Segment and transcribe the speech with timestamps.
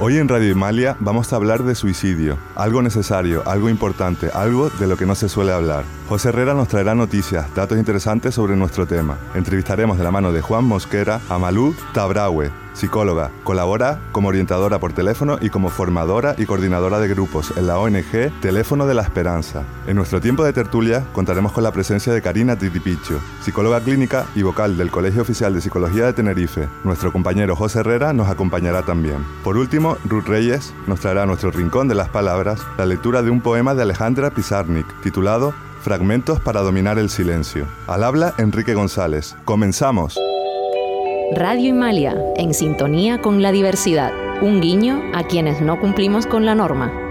[0.00, 4.86] Hoy en Radio Himalia vamos a hablar de suicidio, algo necesario, algo importante, algo de
[4.86, 5.82] lo que no se suele hablar.
[6.08, 9.18] José Herrera nos traerá noticias, datos interesantes sobre nuestro tema.
[9.34, 13.30] Entrevistaremos de la mano de Juan Mosquera a Malú Tabraue, psicóloga.
[13.44, 18.30] Colabora como orientadora por teléfono y como formadora y coordinadora de grupos en la ONG
[18.40, 19.64] Teléfono de la Esperanza.
[19.86, 24.42] En nuestro tiempo de tertulia contaremos con la presencia de Karina Titipicho, psicóloga clínica y
[24.42, 26.68] vocal del Colegio Oficial de Psicología de Tenerife.
[26.84, 29.24] Nuestro compañero José Herrera nos acompañará también.
[29.44, 33.30] Por último, Ruth Reyes nos traerá a nuestro rincón de las palabras la lectura de
[33.30, 37.66] un poema de Alejandra Pizarnik titulado Fragmentos para dominar el silencio.
[37.86, 39.36] Al habla Enrique González.
[39.44, 40.18] Comenzamos.
[41.30, 44.12] Radio Himalia, en sintonía con la diversidad.
[44.40, 47.07] Un guiño a quienes no cumplimos con la norma.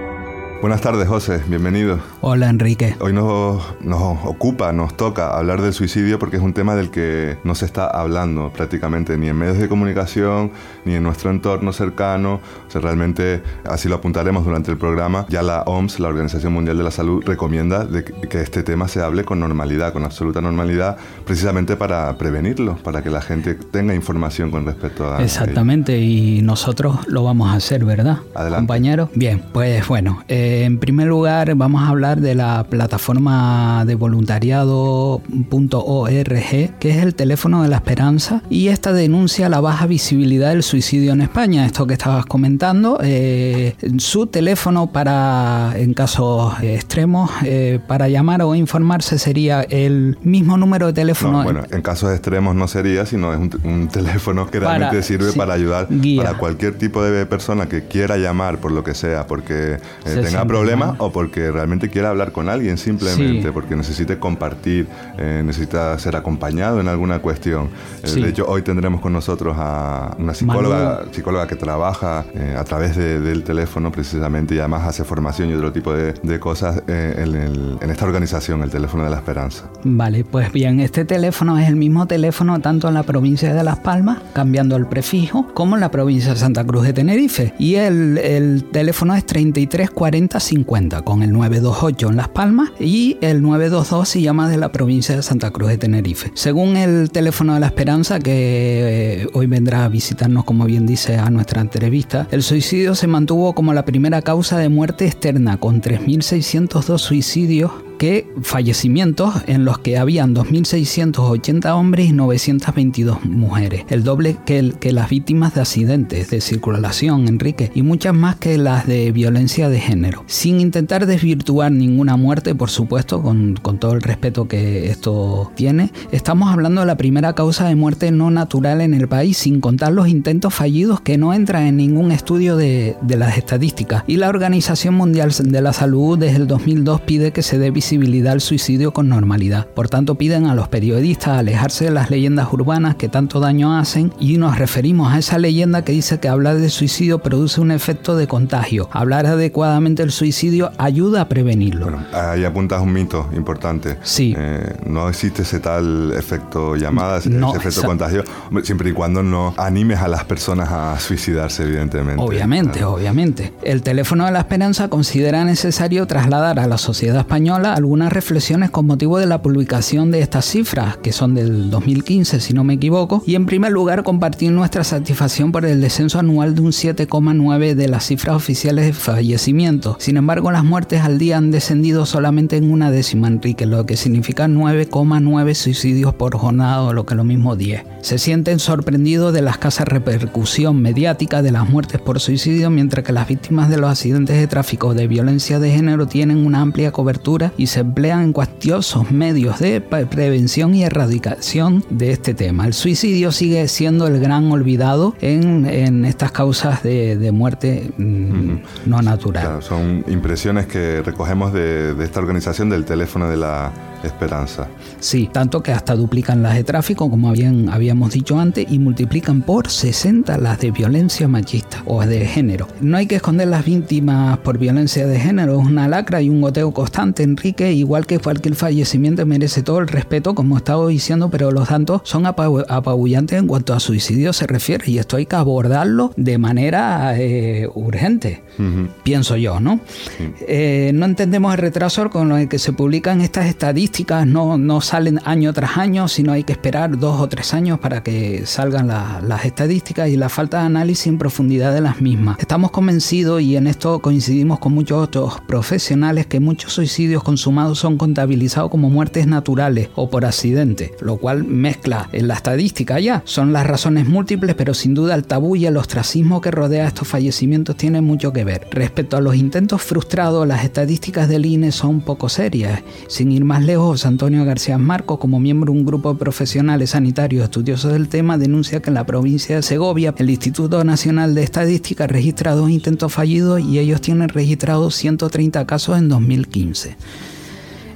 [0.60, 1.40] Buenas tardes, José.
[1.48, 2.00] Bienvenido.
[2.20, 2.96] Hola, Enrique.
[3.00, 7.38] Hoy nos, nos, ocupa, nos toca hablar del suicidio porque es un tema del que
[7.44, 10.52] no se está hablando prácticamente ni en medios de comunicación
[10.84, 12.42] ni en nuestro entorno cercano.
[12.68, 16.76] O sea, realmente, así lo apuntaremos durante el programa, ya la OMS, la Organización Mundial
[16.76, 20.98] de la Salud, recomienda de que este tema se hable con normalidad, con absoluta normalidad,
[21.24, 25.24] precisamente para prevenirlo, para que la gente tenga información con respecto a...
[25.24, 28.18] Exactamente, y nosotros lo vamos a hacer, ¿verdad?
[28.34, 28.62] Adelante.
[28.62, 29.10] Compañero.
[29.14, 30.24] Bien, pues bueno.
[30.28, 37.16] Eh, en primer lugar, vamos a hablar de la plataforma de voluntariado.org, que es el
[37.16, 41.88] teléfono de la esperanza, y esta denuncia la baja visibilidad del suicidio en España, esto
[41.88, 43.00] que estabas comentando.
[43.04, 50.58] Eh, su teléfono para, en casos extremos, eh, para llamar o informarse sería el mismo
[50.58, 51.40] número de teléfono.
[51.40, 55.04] No, bueno, en casos extremos no sería, sino es un, un teléfono que realmente para,
[55.04, 56.24] sirve sí, para ayudar guía.
[56.24, 60.37] para cualquier tipo de persona que quiera llamar por lo que sea, porque eh, tenga
[60.46, 63.52] problemas o porque realmente quiera hablar con alguien simplemente, sí.
[63.54, 64.88] porque necesite compartir,
[65.18, 67.70] eh, necesita ser acompañado en alguna cuestión.
[68.04, 68.22] Eh, sí.
[68.22, 72.96] De hecho, hoy tendremos con nosotros a una psicóloga, psicóloga que trabaja eh, a través
[72.96, 77.36] de, del teléfono precisamente y además hace formación y otro tipo de, de cosas en,
[77.36, 79.70] el, en, esta organización, el Teléfono de la Esperanza.
[79.84, 83.80] Vale, pues bien, este teléfono es el mismo teléfono tanto en la provincia de Las
[83.80, 87.54] Palmas, cambiando el prefijo, como en la provincia de Santa Cruz de Tenerife.
[87.58, 93.42] Y el, el teléfono es 3340 50 con el 928 en Las Palmas y el
[93.42, 96.32] 922 se llama de la provincia de Santa Cruz de Tenerife.
[96.36, 101.18] Según el teléfono de la Esperanza, que eh, hoy vendrá a visitarnos, como bien dice,
[101.18, 105.82] a nuestra entrevista, el suicidio se mantuvo como la primera causa de muerte externa, con
[105.82, 114.38] 3.602 suicidios que fallecimientos en los que habían 2.680 hombres y 922 mujeres, el doble
[114.46, 118.88] que, el, que, las víctimas de accidentes de circulación, Enrique, y muchas más que las
[118.88, 120.24] de violencia de género.
[120.28, 125.92] Sin intentar desvirtuar ninguna muerte, por supuesto, con, con todo el respeto que esto tiene,
[126.12, 129.92] estamos hablando de la primera causa de muerte no natural en el país, sin contar
[129.92, 134.04] los intentos fallidos que no entran en ningún estudio de, de las estadísticas.
[134.08, 137.87] Y la Organización Mundial de la Salud desde el 2002 pide que se dé visibilidad
[137.88, 139.66] al suicidio con normalidad.
[139.68, 144.12] Por tanto, piden a los periodistas alejarse de las leyendas urbanas que tanto daño hacen
[144.20, 148.18] y nos referimos a esa leyenda que dice que hablar de suicidio produce un efecto
[148.18, 148.90] de contagio.
[148.92, 151.86] Hablar adecuadamente del suicidio ayuda a prevenirlo.
[151.86, 153.98] Bueno, ahí apuntas un mito importante.
[154.04, 154.36] Sí.
[154.38, 157.88] Eh, no existe ese tal efecto llamada, ese, no, ese efecto esa...
[157.88, 158.24] contagio,
[158.64, 162.22] siempre y cuando no animes a las personas a suicidarse, evidentemente.
[162.22, 162.96] Obviamente, claro.
[162.96, 163.54] obviamente.
[163.62, 168.88] El teléfono de la esperanza considera necesario trasladar a la sociedad española algunas reflexiones con
[168.88, 173.24] motivo de la publicación de estas cifras, que son del 2015, si no me equivoco,
[173.26, 177.88] y en primer lugar compartir nuestra satisfacción por el descenso anual de un 7,9 de
[177.88, 179.98] las cifras oficiales de fallecimientos.
[180.00, 183.96] Sin embargo, las muertes al día han descendido solamente en una décima, Enrique, lo que
[183.96, 187.84] significa 9,9 suicidios por jornada o lo que lo mismo 10.
[188.02, 193.14] Se sienten sorprendidos de la escasa repercusión mediática de las muertes por suicidio, mientras que
[193.14, 197.54] las víctimas de los accidentes de tráfico de violencia de género tienen una amplia cobertura
[197.58, 202.66] y se emplean en cuantiosos medios de prevención y erradicación de este tema.
[202.66, 208.02] El suicidio sigue siendo el gran olvidado en, en estas causas de, de muerte uh
[208.02, 208.62] -huh.
[208.86, 209.44] no natural.
[209.44, 213.72] Claro, son impresiones que recogemos de, de esta organización del teléfono de la
[214.04, 214.68] esperanza.
[215.00, 219.42] Sí, tanto que hasta duplican las de tráfico, como habían, habíamos dicho antes, y multiplican
[219.42, 222.68] por 60 las de violencia machista o de género.
[222.82, 226.42] No hay que esconder las víctimas por violencia de género, es una lacra y un
[226.42, 231.52] goteo constante, Enrique, igual que cualquier fallecimiento merece todo el respeto, como estaba diciendo, pero
[231.52, 236.12] los datos son apabullantes en cuanto a suicidio se refiere, y esto hay que abordarlo
[236.18, 238.90] de manera eh, urgente, uh -huh.
[239.04, 239.80] pienso yo, ¿no?
[240.18, 240.34] Sí.
[240.48, 245.22] Eh, no entendemos el retraso con el que se publican estas estadísticas estadísticas no, salen
[245.24, 249.46] año tras año, sino hay que esperar dos o tres años para que salgan las
[249.46, 252.38] estadísticas y la falta de análisis en profundidad de las mismas.
[252.40, 257.98] Estamos convencidos y en esto coincidimos con muchos otros profesionales que muchos suicidios consumados son
[257.98, 263.22] contabilizados como muertes naturales o por accidente, lo cual mezcla en la estadística ya.
[263.24, 267.08] Son las razones múltiples, pero sin duda el tabú y el ostracismo que rodea estos
[267.08, 268.68] fallecimientos tienen mucho que ver.
[268.70, 272.84] Respecto a los intentos frustrados, las estadísticas del INE son poco serias.
[273.08, 277.44] Sin ir más lejos, Antonio García Marcos, como miembro de un grupo de profesionales sanitarios
[277.44, 282.08] estudiosos del tema, denuncia que en la provincia de Segovia el Instituto Nacional de Estadística
[282.08, 286.98] registra dos intentos fallidos y ellos tienen registrados 130 casos en 2015.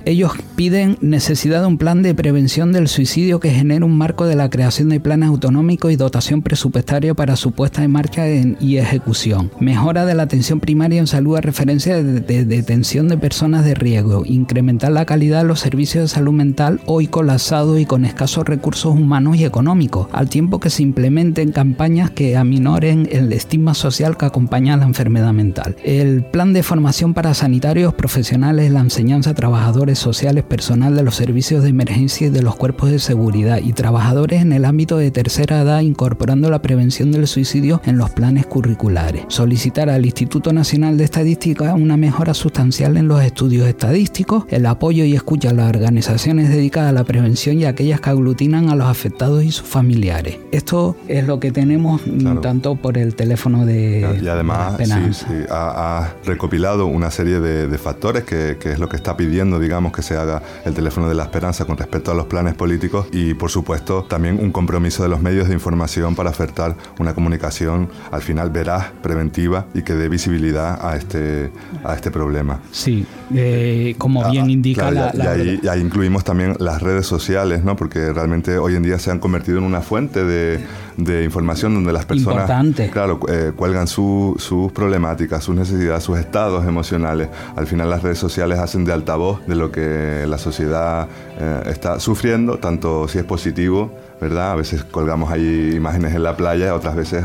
[0.05, 4.35] Ellos piden necesidad de un plan de prevención del suicidio que genere un marco de
[4.35, 9.51] la creación de planes autonómicos y dotación presupuestaria para su puesta en marcha y ejecución.
[9.59, 14.23] Mejora de la atención primaria en salud a referencia de, detención de personas de riesgo.
[14.25, 18.95] Incrementar la calidad de los servicios de salud mental hoy colapsados y con escasos recursos
[18.95, 24.25] humanos y económicos, al tiempo que se implementen campañas que aminoren el estigma social que
[24.25, 25.75] acompaña a la enfermedad mental.
[25.83, 29.35] El plan de formación para sanitarios profesionales, la enseñanza a
[29.91, 33.73] trabajadores sociales, personal de los servicios de emergencia y de los cuerpos de seguridad y
[33.73, 38.45] trabajadores en el ámbito de tercera edad incorporando la prevención del suicidio en los planes
[38.45, 39.25] curriculares.
[39.27, 45.03] Solicitar al Instituto Nacional de Estadística una mejora sustancial en los estudios estadísticos, el apoyo
[45.03, 48.87] y escucha a las organizaciones dedicadas a la prevención y aquellas que aglutinan a los
[48.87, 50.37] afectados y sus familiares.
[50.51, 54.19] Esto es lo que tenemos mm, tanto por el teléfono de...
[54.21, 54.75] Y además
[55.49, 60.03] ha, recopilado una serie de, factores que, que es lo que está pidiendo, digamos, que
[60.03, 63.49] se haga el teléfono de la esperanza con respecto a los planes políticos y, por
[63.49, 68.51] supuesto, también un compromiso de los medios de información para ofertar una comunicación al final
[68.51, 71.51] veraz, preventiva y que dé visibilidad a este,
[71.83, 72.59] a este problema.
[72.71, 77.75] Sí, eh, como bien ah, indica la, y, ahí, incluimos también las redes sociales, ¿no?
[77.75, 80.59] porque realmente hoy en día se han convertido en una fuente de,
[80.97, 82.49] de información donde las personas
[82.91, 87.29] claro, eh, cuelgan sus problemáticas, sus necesidades, sus estados emocionales.
[87.55, 91.07] Al final las redes sociales hacen de altavoz de lo que la sociedad
[91.39, 94.51] eh, está sufriendo, tanto si es positivo, ¿verdad?
[94.51, 97.23] A veces colgamos ahí imágenes en la playa, otras veces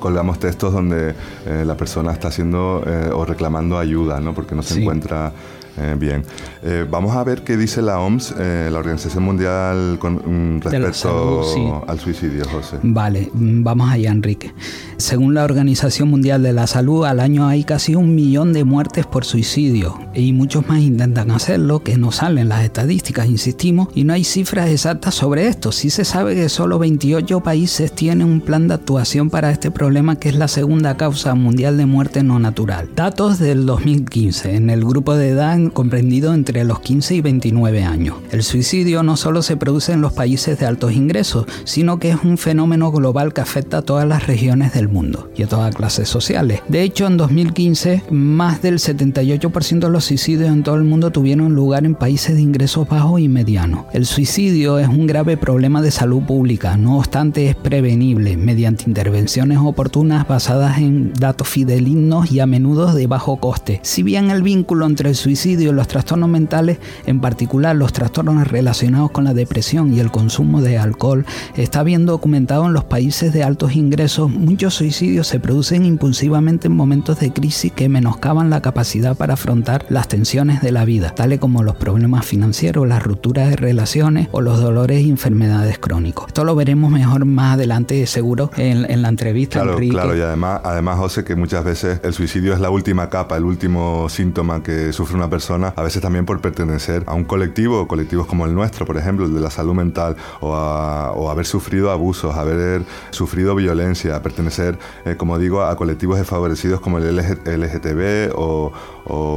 [0.00, 1.14] colgamos textos donde
[1.46, 2.82] eh, la persona está haciendo
[3.12, 4.34] o reclamando ayuda, ¿no?
[4.34, 5.32] Porque no se encuentra
[5.78, 6.24] eh, bien,
[6.62, 11.84] eh, vamos a ver qué dice la OMS, eh, la Organización Mundial, con mm, respecto
[11.86, 12.78] al suicidio, José.
[12.82, 14.54] Vale, mm, vamos allá, Enrique.
[14.96, 19.04] Según la Organización Mundial de la Salud, al año hay casi un millón de muertes
[19.04, 24.14] por suicidio y muchos más intentan hacerlo, que no salen las estadísticas, insistimos, y no
[24.14, 25.72] hay cifras exactas sobre esto.
[25.72, 30.16] Sí se sabe que solo 28 países tienen un plan de actuación para este problema,
[30.16, 32.88] que es la segunda causa mundial de muerte no natural.
[32.96, 38.16] Datos del 2015, en el grupo de edad comprendido entre los 15 y 29 años.
[38.30, 42.18] El suicidio no solo se produce en los países de altos ingresos, sino que es
[42.22, 46.08] un fenómeno global que afecta a todas las regiones del mundo y a todas clases
[46.08, 46.60] sociales.
[46.68, 51.54] De hecho, en 2015, más del 78% de los suicidios en todo el mundo tuvieron
[51.54, 53.86] lugar en países de ingresos bajos y medianos.
[53.92, 59.58] El suicidio es un grave problema de salud pública, no obstante es prevenible mediante intervenciones
[59.58, 63.80] oportunas basadas en datos fidelignos y a menudo de bajo coste.
[63.82, 69.10] Si bien el vínculo entre el suicidio los trastornos mentales, en particular los trastornos relacionados
[69.10, 71.24] con la depresión y el consumo de alcohol,
[71.56, 74.30] está bien documentado en los países de altos ingresos.
[74.30, 79.86] Muchos suicidios se producen impulsivamente en momentos de crisis que menoscaban la capacidad para afrontar
[79.88, 84.40] las tensiones de la vida, tales como los problemas financieros, las rupturas de relaciones o
[84.40, 86.26] los dolores y enfermedades crónicos.
[86.28, 89.62] Esto lo veremos mejor más adelante, seguro, en, la entrevista.
[89.62, 93.36] Claro, claro, y además, además, José, que muchas veces el suicidio es la última capa,
[93.36, 97.86] el último síntoma que sufre una persona a veces también por pertenecer a un colectivo,
[97.86, 102.36] colectivos como el nuestro, por ejemplo, el de la salud mental, o, haber sufrido abusos,
[102.36, 108.72] haber sufrido violencia, pertenecer, eh, como digo, a colectivos desfavorecidos como el LGTB o,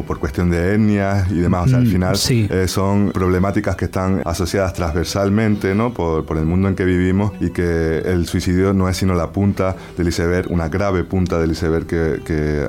[0.07, 1.65] por cuestión de etnias y demás.
[1.65, 5.93] O sea, al mm, final eh, son problemáticas que están asociadas transversalmente ¿no?
[5.93, 9.75] por, el mundo en que vivimos y que el suicidio no es sino la punta
[9.97, 12.67] del iceberg, una grave punta del iceberg que que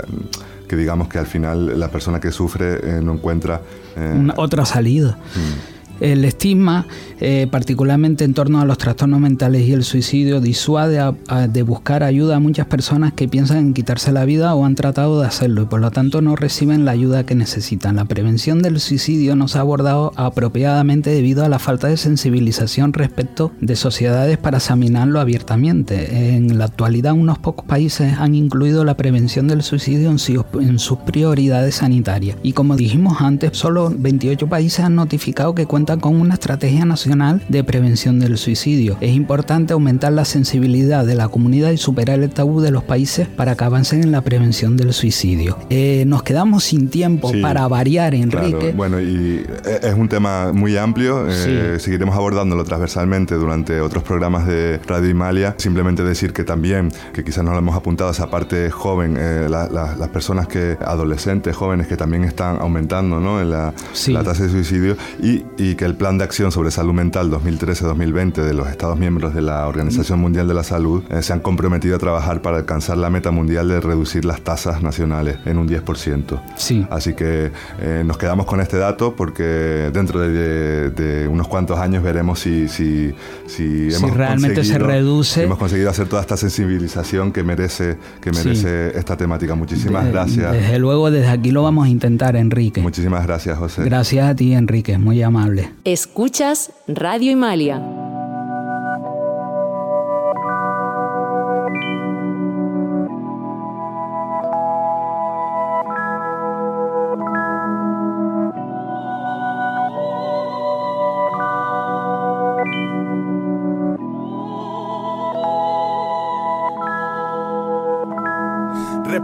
[0.77, 3.61] digamos que al final la persona que sufre eh, no encuentra...
[3.97, 5.19] Eh, otra salida.
[5.35, 5.80] Mm.
[6.01, 6.87] El estigma,
[7.21, 11.01] eh, particularmente en torno a los trastornos mentales y el suicidio, disuade
[11.49, 15.21] de buscar ayuda a muchas personas que piensan en quitarse la vida o han tratado
[15.21, 17.97] de hacerlo y por lo tanto no reciben la ayuda que necesitan.
[17.97, 22.93] La prevención del suicidio no se ha abordado apropiadamente debido a la falta de sensibilización
[22.93, 26.35] respecto de sociedades para examinarlo abiertamente.
[26.37, 31.77] En la actualidad unos pocos países han incluido la prevención del suicidio en sus prioridades
[31.77, 36.85] sanitarias y como dijimos antes, solo 28 países han notificado que cuentan con una estrategia
[36.85, 38.97] nacional de prevención del suicidio.
[39.01, 43.27] Es importante aumentar la sensibilidad de la comunidad y superar el tabú de los países
[43.29, 45.59] para que avancen en la prevención del suicidio.
[45.71, 48.73] Eh, nos quedamos sin tiempo para variar, Enrique.
[48.77, 51.27] Bueno, y eh, es un tema muy amplio.
[51.29, 55.55] Eh, seguiremos abordándolo transversalmente durante otros programas de Radio Imalia.
[55.59, 59.19] Simplemente decir que también, que quizás no lo hemos apuntado, esa parte joven,
[59.51, 63.41] las personas que, adolescentes, jóvenes que también están aumentando ¿no?
[63.41, 63.75] en la,
[64.09, 68.43] la tasa de suicidio y, y, que el Plan de Acción sobre Salud Mental 2013-2020
[68.43, 71.99] de los Estados miembros de la Organización Mundial de la Salud se han comprometido a
[71.99, 76.39] trabajar para alcanzar la meta mundial de reducir las tasas nacionales en un 10%.
[76.57, 76.87] Sí.
[76.91, 82.41] Así que eh, nos quedamos con este dato porque dentro de, unos cuantos años veremos
[82.41, 83.15] si, si,
[83.47, 85.45] si, hemos realmente se reduce.
[85.45, 89.55] hemos conseguido hacer toda esta sensibilización que merece, que merece esta temática.
[89.55, 90.53] Muchísimas gracias.
[90.53, 92.83] Desde luego, desde aquí lo vamos a intentar, Enrique.
[92.83, 93.83] Muchísimas gracias, José.
[93.83, 95.70] Gracias a ti, Enrique, muy amable.
[95.85, 98.10] Escuchas Radio Imalia.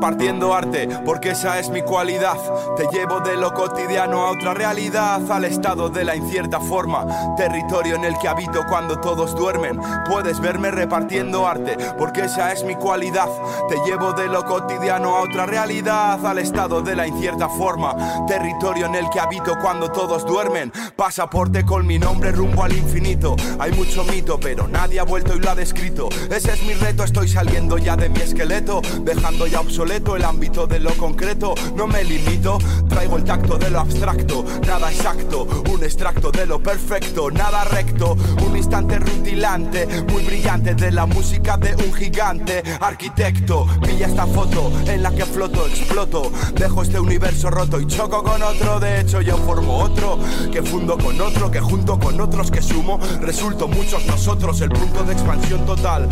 [0.07, 2.37] Repartiendo arte, porque esa es mi cualidad.
[2.77, 7.05] Te llevo de lo cotidiano a otra realidad, al estado de la incierta forma,
[7.37, 9.81] territorio en el que habito cuando todos duermen.
[10.09, 13.29] Puedes verme repartiendo arte, porque esa es mi cualidad.
[13.69, 17.97] Te llevo de lo cotidiano a otra realidad, al estado de la incierta forma,
[18.29, 20.73] territorio en el que habito cuando todos duermen.
[20.95, 23.35] Pasaporte con mi nombre rumbo al infinito.
[23.59, 26.09] Hay mucho mito, pero nadie ha vuelto y lo ha descrito.
[26.31, 29.59] Ese es mi reto, estoy saliendo ya de mi esqueleto, dejando ya
[29.97, 31.55] el ámbito de lo concreto.
[31.75, 36.63] No me limito, traigo el tacto de lo abstracto, nada exacto, un extracto de lo
[36.63, 38.15] perfecto, nada recto,
[38.47, 43.67] un instante rutilante, muy brillante de la música de un gigante arquitecto.
[43.83, 48.43] Pilla esta foto en la que floto, exploto, dejo este universo roto y choco con
[48.43, 48.79] otro.
[48.79, 50.19] De hecho, yo formo otro,
[50.53, 55.05] que fundo con otro, que junto con otros que sumo, resulto muchos nosotros el punto
[55.05, 56.09] de expansión total,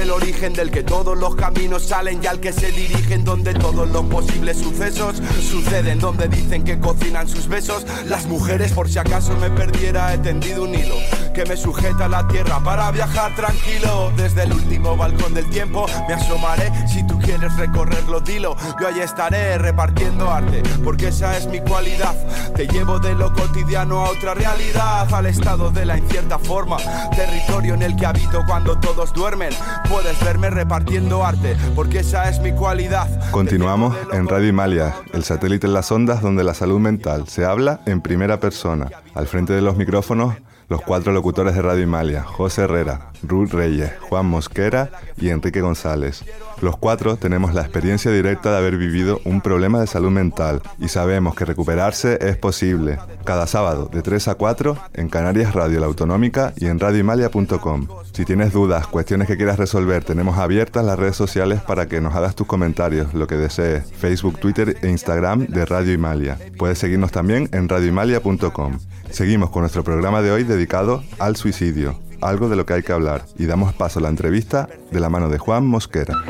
[0.00, 3.52] el origen del que todos los caminos salen y al que se dirige en donde
[3.54, 7.84] todos los posibles sucesos suceden, donde dicen que cocinan sus besos.
[8.06, 10.94] Las mujeres, por si acaso me perdiera, he tendido un hilo
[11.34, 14.10] que me sujeta a la tierra para viajar tranquilo.
[14.16, 16.72] Desde el último balcón del tiempo me asomaré.
[16.88, 18.56] Si tú quieres recorrerlo, dilo.
[18.80, 22.14] Yo ahí estaré repartiendo arte, porque esa es mi cualidad.
[22.54, 26.78] Te llevo de lo cotidiano a otra realidad, al estado de la incierta forma,
[27.14, 29.50] territorio en el que habito cuando todos duermen.
[29.90, 33.08] Puedes verme repartiendo arte, porque esa es mi cualidad.
[33.30, 37.80] Continuamos en Radio Himalia, el satélite en las ondas donde la salud mental se habla
[37.86, 38.90] en primera persona.
[39.14, 40.34] Al frente de los micrófonos,
[40.68, 46.24] los cuatro locutores de Radio Himalia, José Herrera, Ruth Reyes, Juan Mosquera y Enrique González.
[46.60, 50.88] Los cuatro tenemos la experiencia directa de haber vivido un problema de salud mental y
[50.88, 52.98] sabemos que recuperarse es posible.
[53.24, 57.88] Cada sábado de 3 a 4 en Canarias Radio La Autonómica y en radiohimalia.com.
[58.12, 62.14] Si tienes dudas, cuestiones que quieras resolver, tenemos abiertas las redes sociales para que nos
[62.14, 66.38] hagas tus comentarios, lo que desees, Facebook, Twitter e Instagram de Radio Himalia.
[66.58, 68.78] Puedes seguirnos también en radiohimalia.com.
[69.10, 72.92] Seguimos con nuestro programa de hoy dedicado al suicidio, algo de lo que hay que
[72.92, 76.22] hablar, y damos paso a la entrevista de la mano de Juan Mosquera.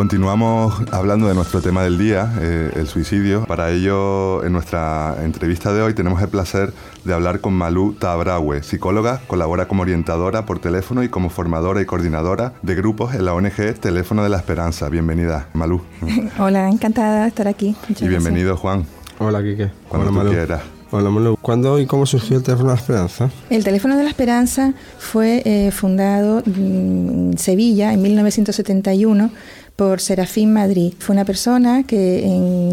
[0.00, 3.44] Continuamos hablando de nuestro tema del día, eh, el suicidio.
[3.44, 6.72] Para ello, en nuestra entrevista de hoy tenemos el placer
[7.04, 11.86] de hablar con Malú Tabraue, psicóloga, colabora como orientadora por teléfono y como formadora y
[11.86, 14.88] coordinadora de grupos en la ONG Teléfono de la Esperanza.
[14.88, 15.82] Bienvenida, Malú.
[16.38, 17.76] Hola, encantada de estar aquí.
[18.00, 18.84] y bienvenido, Juan.
[19.18, 19.70] Hola, Quique.
[19.88, 20.62] Cuando tú quieras.
[20.90, 21.36] Hola, Malú.
[21.40, 23.30] ¿Cuándo y cómo surgió el Teléfono de la Esperanza?
[23.48, 29.30] El Teléfono de la Esperanza fue eh, fundado en Sevilla en 1971
[29.76, 30.94] por Serafín Madrid.
[30.98, 32.22] Fue una persona que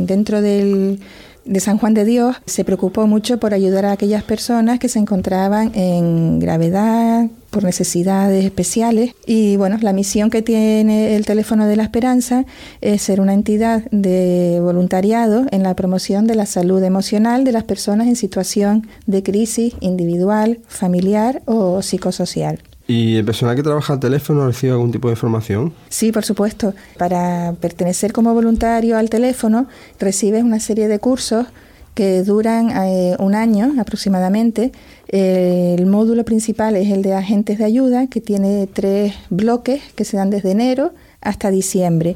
[0.06, 1.00] dentro del
[1.48, 5.00] de San Juan de Dios se preocupó mucho por ayudar a aquellas personas que se
[5.00, 9.14] encontraban en gravedad, por necesidades especiales.
[9.26, 12.46] Y bueno, la misión que tiene el Teléfono de la Esperanza
[12.82, 17.64] es ser una entidad de voluntariado en la promoción de la salud emocional de las
[17.64, 22.60] personas en situación de crisis individual, familiar o psicosocial.
[22.88, 25.74] ¿Y el personal que trabaja al teléfono recibe algún tipo de información?
[25.90, 26.74] Sí, por supuesto.
[26.98, 29.68] Para pertenecer como voluntario al teléfono
[30.00, 31.48] recibes una serie de cursos
[31.94, 34.72] que duran eh, un año aproximadamente.
[35.10, 40.16] el módulo principal es el de agentes de ayuda, que tiene tres bloques que se
[40.16, 40.92] dan desde enero
[41.22, 42.16] hasta diciembre.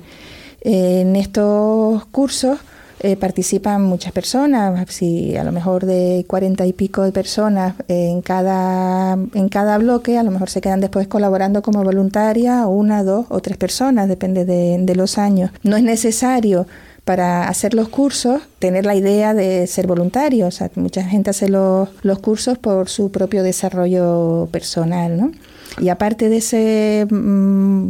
[0.62, 2.60] en estos cursos
[3.03, 8.22] eh, participan muchas personas, si a lo mejor de cuarenta y pico de personas en
[8.22, 13.25] cada, en cada bloque, a lo mejor se quedan después colaborando como voluntaria, una, dos
[13.29, 15.51] o tres personas, depende de, de los años.
[15.63, 16.67] No es necesario
[17.05, 20.48] para hacer los cursos tener la idea de ser voluntario.
[20.48, 25.31] O sea, mucha gente hace los, los cursos por su propio desarrollo personal, ¿no?
[25.79, 27.89] Y aparte de ese mm,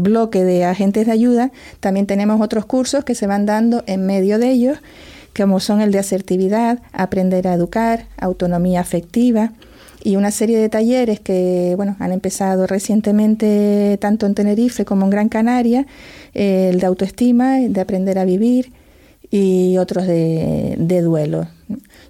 [0.00, 4.38] bloque de agentes de ayuda, también tenemos otros cursos que se van dando en medio
[4.38, 4.78] de ellos,
[5.36, 9.52] como son el de asertividad, aprender a educar, autonomía afectiva
[10.02, 15.10] y una serie de talleres que bueno han empezado recientemente tanto en Tenerife como en
[15.10, 15.86] Gran Canaria,
[16.34, 18.72] eh, el de autoestima, de aprender a vivir
[19.30, 21.48] y otros de, de duelo.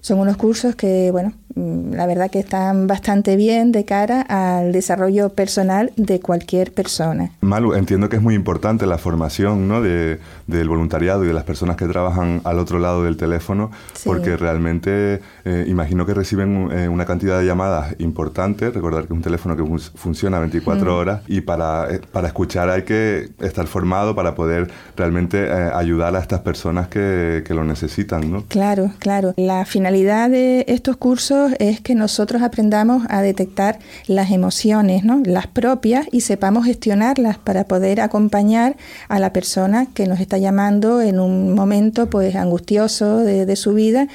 [0.01, 5.29] Son unos cursos que, bueno, la verdad que están bastante bien de cara al desarrollo
[5.29, 7.31] personal de cualquier persona.
[7.41, 9.81] Malu, entiendo que es muy importante la formación ¿no?
[9.81, 13.71] de, del voluntariado y de las personas que trabajan al otro lado del teléfono,
[14.05, 18.69] porque realmente eh, imagino que reciben eh, una cantidad de llamadas importante.
[18.69, 19.63] Recordar que es un teléfono que
[19.95, 25.51] funciona 24 horas y para, eh, para escuchar hay que estar formado para poder realmente
[25.51, 28.31] ayudar a estas personas que, que lo necesitan.
[28.31, 28.43] ¿no?
[28.47, 29.33] Claro, claro.
[29.37, 35.21] La finalidad de estos cursos es que nosotros aprendamos a detectar las emociones, ¿no?
[35.25, 38.75] las propias, y sepamos gestionarlas para poder acompañar
[39.07, 43.73] a la persona que nos está llamando en un momento pues angustioso de, de su
[43.73, 44.07] vida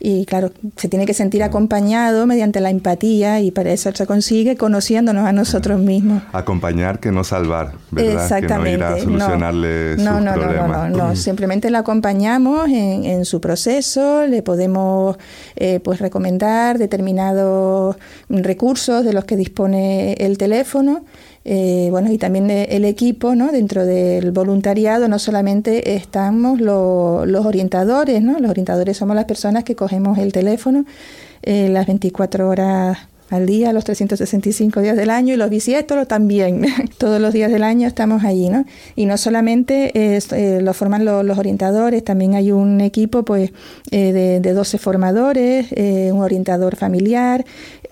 [0.00, 4.56] y claro, se tiene que sentir acompañado mediante la empatía y para eso se consigue
[4.56, 6.22] conociéndonos a nosotros mismos.
[6.32, 8.22] Acompañar que no salvar, ¿verdad?
[8.22, 8.70] Exactamente.
[8.70, 10.90] Que no ir a solucionarle no, sus no, problemas.
[10.90, 15.16] No, no, no, simplemente la acompañamos en, en, su proceso, le podemos
[15.56, 17.96] eh, pues recomendar determinados
[18.28, 21.04] recursos de los que dispone el teléfono
[21.44, 23.52] eh, bueno, y también el equipo, ¿no?
[23.52, 28.38] Dentro del voluntariado no solamente estamos los orientadores, ¿no?
[28.38, 30.84] Los orientadores somos las personas que cogemos el teléfono
[31.42, 32.98] eh, las 24 horas
[33.30, 36.66] al día, los 365 días del año y los bisiestos también.
[36.98, 38.64] Todos los días del año estamos allí, ¿no?
[38.96, 43.52] Y no solamente eh, lo forman los orientadores, también hay un equipo pues
[43.90, 47.44] eh, de, de, 12 formadores, eh, un orientador familiar,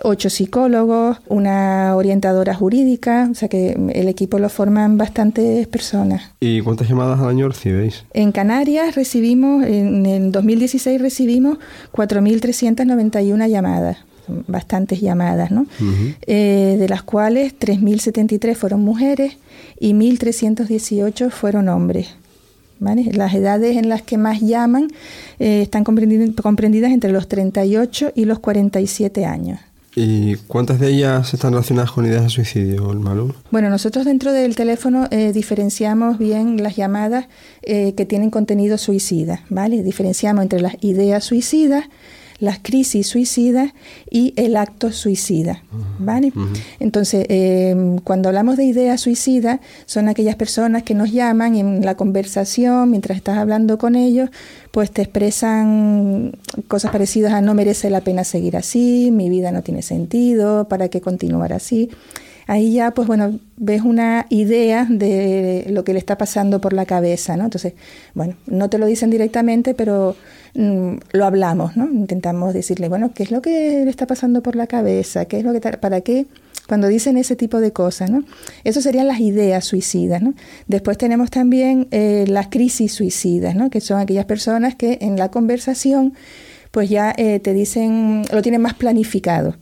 [0.02, 6.32] ocho psicólogos, una orientadora jurídica, o sea que el equipo lo forman bastantes personas.
[6.40, 8.04] ¿Y cuántas llamadas al año recibéis?
[8.12, 11.58] En Canarias recibimos, en el 2016 recibimos
[11.92, 15.66] 4.391 llamadas bastantes llamadas, ¿no?
[16.26, 19.36] eh, de las cuales 3.073 fueron mujeres
[19.78, 22.08] y 1.318 fueron hombres.
[22.78, 23.10] ¿Vale?
[23.12, 24.88] Las edades en las que más llaman
[25.38, 29.60] eh, están comprendidas, comprendidas entre los 38 y los 47 años.
[29.98, 33.32] ¿Y cuántas de ellas están relacionadas con ideas de suicidio, el Malú?
[33.50, 37.28] Bueno, nosotros dentro del teléfono eh, diferenciamos bien las llamadas
[37.62, 39.82] eh, que tienen contenido suicida, ¿vale?
[39.82, 41.84] Diferenciamos entre las ideas suicidas,
[42.38, 43.72] las crisis suicidas
[44.10, 45.62] y el acto suicida.
[45.98, 46.28] ¿vale?
[46.34, 46.58] Uh -huh.
[46.80, 51.94] Entonces, eh, cuando hablamos de ideas suicidas, son aquellas personas que nos llaman en la
[51.96, 54.30] conversación, mientras estás hablando con ellos,
[54.70, 56.32] pues te expresan
[56.68, 60.88] cosas parecidas a no merece la pena seguir así, mi vida no tiene sentido, ¿para
[60.88, 61.90] qué continuar así?
[62.46, 66.86] Ahí ya, pues bueno, ves una idea de lo que le está pasando por la
[66.86, 67.44] cabeza, ¿no?
[67.44, 67.74] Entonces,
[68.14, 70.16] bueno, no te lo dicen directamente, pero
[70.54, 71.86] mm, lo hablamos, ¿no?
[71.86, 75.24] Intentamos decirle, bueno, ¿qué es lo que le está pasando por la cabeza?
[75.24, 76.26] ¿Qué es lo que para qué?
[76.68, 78.24] Cuando dicen ese tipo de cosas, ¿no?
[78.64, 80.34] Eso serían las ideas suicidas, ¿no?
[80.66, 83.70] Después tenemos también eh, las crisis suicidas, ¿no?
[83.70, 86.14] Que son aquellas personas que en la conversación,
[86.70, 89.56] pues ya eh, te dicen, lo tienen más planificado.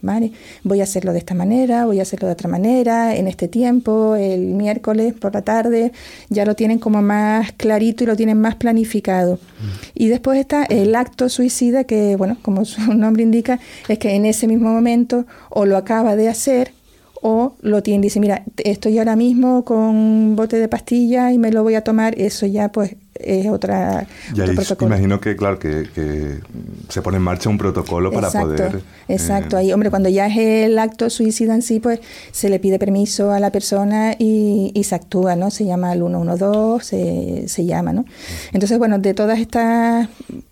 [0.00, 0.30] ¿Vale?
[0.62, 4.14] Voy a hacerlo de esta manera, voy a hacerlo de otra manera, en este tiempo,
[4.14, 5.92] el miércoles por la tarde,
[6.28, 9.34] ya lo tienen como más clarito y lo tienen más planificado.
[9.34, 9.66] Mm.
[9.94, 13.58] Y después está el acto suicida que, bueno, como su nombre indica,
[13.88, 16.72] es que en ese mismo momento o lo acaba de hacer
[17.20, 21.50] o lo tiene, dice, mira, estoy ahora mismo con un bote de pastilla y me
[21.50, 26.38] lo voy a tomar, eso ya pues es otra, y ahí Imagino que, claro, que,
[26.88, 28.82] se pone en marcha un protocolo para poder...
[29.08, 32.00] Exacto, eh, ahí, hombre, cuando ya es el acto suicida en sí, pues
[32.30, 35.50] se le pide permiso a la persona y, se actúa, ¿no?
[35.50, 38.04] Se llama el 112, se, se llama, ¿no?
[38.52, 40.08] Entonces, bueno, de todas estas,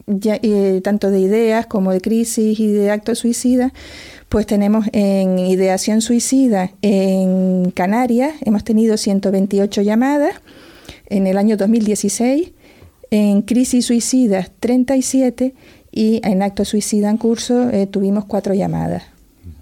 [0.07, 3.73] ya, eh, tanto de ideas como de crisis y de actos suicidas,
[4.29, 10.35] pues tenemos en ideación suicida en Canarias, hemos tenido 128 llamadas
[11.09, 12.53] en el año 2016,
[13.11, 15.55] en crisis suicidas 37
[15.93, 19.05] y en acto suicida en curso eh, tuvimos cuatro llamadas,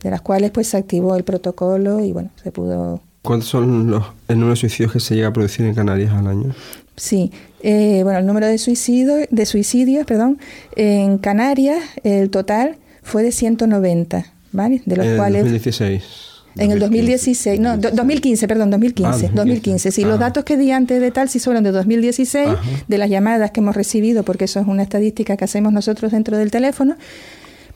[0.02, 3.00] de las cuales pues se activó el protocolo y bueno, se pudo...
[3.22, 6.26] ¿Cuántos son los, el número de suicidios que se llega a producir en Canarias al
[6.26, 6.54] año?
[6.96, 10.38] Sí, eh, bueno, el número de, suicidio, de suicidios perdón,
[10.76, 14.34] en Canarias, el total fue de 190.
[14.54, 14.82] ¿vale?
[14.86, 15.42] De los en cuales...
[15.42, 16.33] 2016.
[16.56, 19.90] En el 2016, no, 2015, perdón, 2015, 2015.
[19.90, 22.48] Sí, los datos que di antes de tal sí fueron de 2016,
[22.86, 26.36] de las llamadas que hemos recibido, porque eso es una estadística que hacemos nosotros dentro
[26.36, 26.96] del teléfono,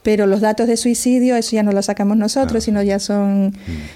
[0.02, 3.52] pero los datos de suicidio, eso ya no lo sacamos nosotros, sino ya son, mm.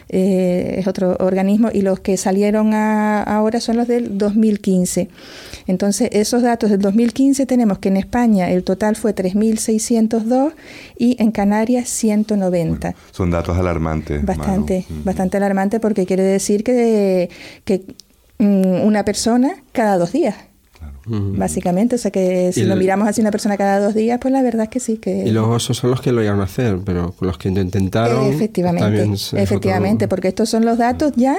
[0.08, 5.08] eh, es otro organismo, y los que salieron ahora son los del 2015.
[5.66, 10.52] Entonces, esos datos del 2015 tenemos que en España el total fue 3.602
[10.98, 12.94] y en Canarias 190.
[13.10, 14.24] son datos alarmantes.
[14.24, 15.04] Bastante, mm.
[15.04, 17.30] bastante alarmante porque quiere decir que,
[17.64, 17.84] que
[18.38, 20.36] mm, una persona cada dos días
[21.06, 21.96] básicamente.
[21.96, 24.64] O sea que si lo miramos así una persona cada dos días, pues la verdad
[24.64, 24.98] es que sí.
[24.98, 28.26] que Y los osos son los que lo iban a hacer, pero los que intentaron...
[28.26, 29.08] Efectivamente,
[29.40, 31.38] efectivamente, porque estos son los datos ya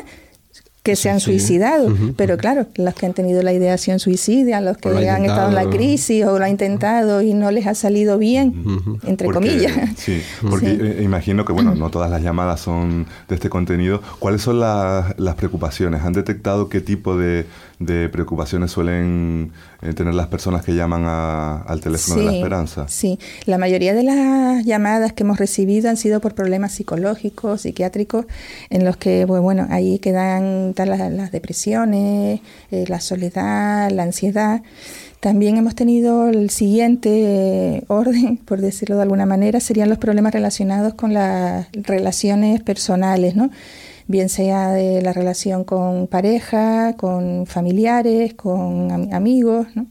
[0.83, 1.95] que se han suicidado.
[2.17, 5.69] Pero claro, los que han tenido la ideación suicida, los que han estado en la
[5.69, 8.53] crisis o lo han intentado y no les ha salido bien,
[9.03, 9.73] entre comillas.
[10.03, 14.01] Sí, porque eh, imagino que, bueno, no todas las llamadas son de este contenido.
[14.19, 16.01] ¿Cuáles son las preocupaciones?
[16.01, 17.45] ¿Han detectado qué tipo de,
[17.79, 22.87] de preocupaciones suelen eh, tener las personas que llaman al teléfono de la esperanza?
[22.87, 28.25] Sí, la mayoría de las llamadas que hemos recibido han sido por problemas psicológicos, psiquiátricos,
[28.69, 34.61] en los que, pues, bueno, ahí quedan las, depresiones, eh, la soledad, la ansiedad.
[35.19, 40.33] También hemos tenido el siguiente eh, orden, por decirlo de alguna manera, serían los problemas
[40.33, 43.49] relacionados con las relaciones personales, ¿no?
[44.13, 49.87] Bien sea de la relación con pareja, con familiares, con amigos, ¿no?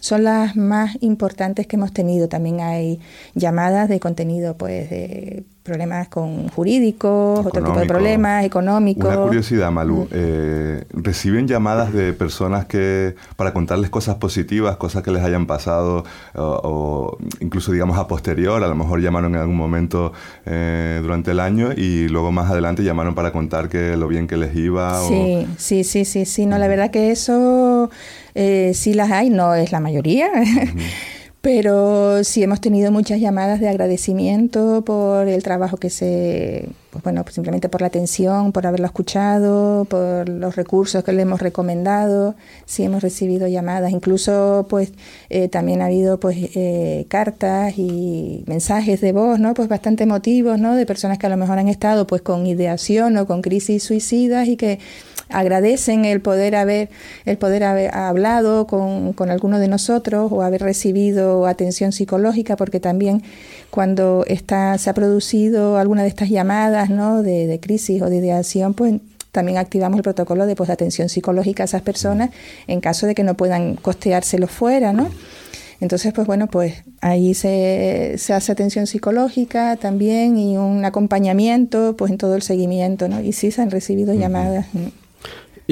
[0.00, 2.28] son las más importantes que hemos tenido.
[2.28, 2.98] También hay
[3.34, 9.04] llamadas de contenido, pues, de problemas con jurídicos, otro tipo de problemas económicos.
[9.04, 10.04] Una curiosidad, Malú.
[10.04, 10.08] Mm.
[10.10, 16.04] Eh, ¿Reciben llamadas de personas que para contarles cosas positivas, cosas que les hayan pasado,
[16.34, 18.64] o, incluso, digamos, a posterior?
[18.64, 20.12] A lo mejor llamaron en algún momento
[20.44, 24.36] eh, durante el año y luego más adelante llamaron para contar que lo bien que
[24.36, 25.00] les iba.
[25.06, 26.46] Sí, sí, sí, sí, sí.
[26.46, 27.90] No, la verdad que eso
[28.34, 30.30] eh, sí las hay, no es la mayoría.
[31.42, 37.22] Pero sí hemos tenido muchas llamadas de agradecimiento por el trabajo que se, pues bueno,
[37.22, 42.34] pues simplemente por la atención, por haberlo escuchado, por los recursos que le hemos recomendado.
[42.66, 44.92] Sí hemos recibido llamadas, incluso pues
[45.30, 49.54] eh, también ha habido pues eh, cartas y mensajes de voz, ¿no?
[49.54, 50.74] Pues bastante emotivos, ¿no?
[50.74, 54.46] De personas que a lo mejor han estado pues con ideación o con crisis suicidas
[54.46, 54.78] y que
[55.32, 56.90] agradecen el poder haber,
[57.24, 62.80] el poder haber hablado con, con alguno de nosotros o haber recibido atención psicológica, porque
[62.80, 63.22] también
[63.70, 67.22] cuando está, se ha producido alguna de estas llamadas ¿no?
[67.22, 68.94] de, de crisis o de ideación, pues
[69.32, 72.30] también activamos el protocolo de pues, atención psicológica a esas personas
[72.66, 75.08] en caso de que no puedan costeárselo fuera, ¿no?
[75.80, 82.12] Entonces, pues bueno, pues ahí se, se, hace atención psicológica también y un acompañamiento pues
[82.12, 83.20] en todo el seguimiento, ¿no?
[83.22, 84.66] Y sí se han recibido llamadas.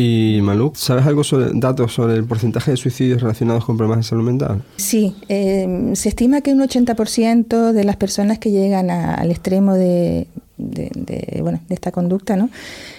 [0.01, 4.09] Y Manu, ¿sabes algo sobre datos sobre el porcentaje de suicidios relacionados con problemas de
[4.09, 4.63] salud mental?
[4.77, 10.29] Sí, eh, se estima que un 80% de las personas que llegan al extremo de,
[10.57, 12.49] bueno, de esta conducta, ¿no?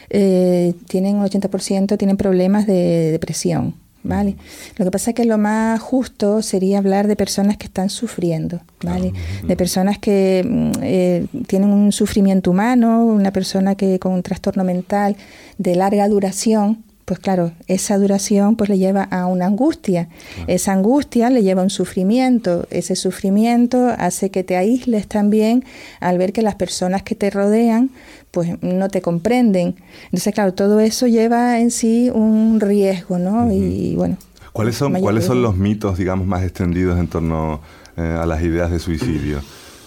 [0.09, 3.75] Eh, tienen un 80% tienen problemas de depresión.
[4.01, 4.37] ¿Vale?
[4.77, 8.61] Lo que pasa es que lo más justo sería hablar de personas que están sufriendo,
[8.81, 9.11] ¿vale?
[9.45, 14.63] De personas que mm, eh, tienen un sufrimiento humano, una persona que con un trastorno
[14.63, 15.17] mental
[15.57, 20.09] de larga duración, pues claro, esa duración pues le lleva a una angustia.
[20.45, 22.67] Esa angustia le lleva a un sufrimiento.
[22.69, 25.65] Ese sufrimiento hace que te aísles también
[26.01, 27.89] al ver que las personas que te rodean
[28.29, 29.73] pues no te comprenden.
[30.03, 33.51] Entonces, claro, todo eso lleva en sí un riesgo, ¿no?
[33.51, 34.15] Y bueno.
[34.53, 37.59] ¿Cuáles son, ¿cuáles son los mitos, digamos, más extendidos en torno
[37.97, 39.41] eh, a las ideas de suicidio?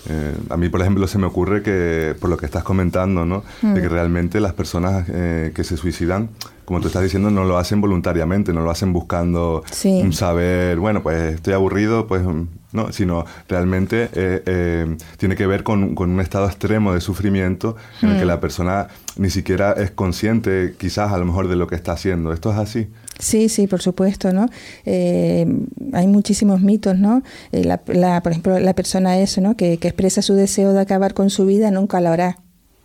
[0.09, 3.45] Eh, a mí, por ejemplo, se me ocurre que, por lo que estás comentando, ¿no?
[3.63, 3.93] De que mm.
[3.93, 6.31] realmente las personas eh, que se suicidan
[6.65, 11.03] como tú estás diciendo, no lo hacen voluntariamente, no lo hacen buscando un saber, bueno,
[11.03, 12.23] pues estoy aburrido, pues
[12.73, 12.93] ¿no?
[12.93, 18.19] sino realmente eh, eh, tiene que ver con, un estado extremo de sufrimiento en el
[18.19, 18.29] que mm.
[18.29, 22.33] la persona ni siquiera es consciente quizás a lo mejor de lo que está haciendo.
[22.33, 22.89] ¿Esto es así?
[23.19, 24.49] Sí, sí, por supuesto, ¿no?
[24.85, 25.47] Eh,
[25.93, 27.23] hay muchísimos mitos, ¿no?
[27.53, 27.79] La,
[28.23, 29.57] por ejemplo, la persona eso, ¿no?
[29.57, 32.39] Que, que expresa su deseo de acabar con su vida nunca lo hará.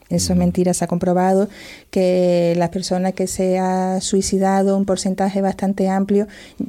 [0.10, 1.50] Eso es mentira, se ha comprobado
[1.91, 6.28] que la persona que se ha suicidado, un porcentaje bastante amplio,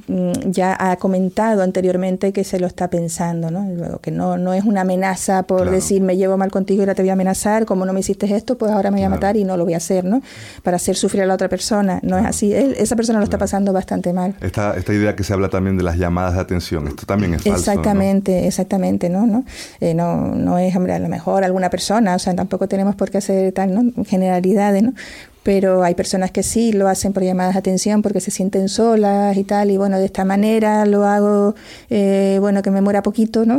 [0.08, 3.64] mm, ya ha comentado anteriormente que se lo está pensando, ¿no?
[3.70, 6.94] Luego, que no, no es una amenaza por decir me llevo mal contigo y ahora
[6.94, 9.36] te voy a amenazar, como no me hiciste esto, pues ahora me voy a matar
[9.36, 10.20] y no lo voy a hacer, ¿no?
[10.62, 12.00] Para hacer sufrir a la otra persona.
[12.02, 12.52] No es así.
[12.52, 14.34] esa persona lo está pasando bastante mal.
[14.40, 17.42] Esta, esta idea que se habla también de las llamadas de atención, esto también es
[17.42, 17.58] falso.
[17.58, 19.26] Exactamente, exactamente, ¿no?
[19.26, 19.44] ¿no?
[19.80, 23.10] Eh, no, no es, hombre, a lo mejor alguna persona, o sea, tampoco tenemos por
[23.10, 24.04] qué hacer tal, ¿no?
[24.04, 24.94] Generalidades, ¿no?
[25.42, 29.36] Pero hay personas que sí lo hacen por llamadas de atención porque se sienten solas
[29.36, 31.54] y tal, y bueno, de esta manera lo hago,
[31.88, 33.58] eh, bueno, que me muera poquito, ¿no?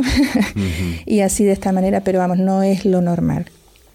[1.06, 3.46] y así de esta manera, pero vamos, no es lo normal.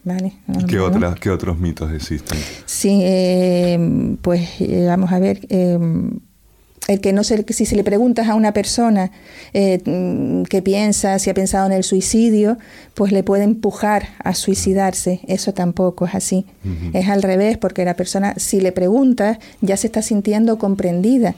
[0.04, 0.34] ¿Vale?
[0.68, 2.38] ¿Qué, otras, ¿Qué otros mitos existen?
[2.66, 5.40] Sí, eh, pues eh, vamos a ver
[6.88, 9.12] el que no sé si se le preguntas a una persona
[9.54, 12.58] eh, mm, que piensa, si ha pensado en el suicidio,
[12.93, 15.21] pues le puede empujar a suicidarse.
[15.28, 16.45] Eso tampoco es así.
[16.93, 21.36] Es al revés, porque la persona, si le preguntas, ya se está sintiendo comprendida.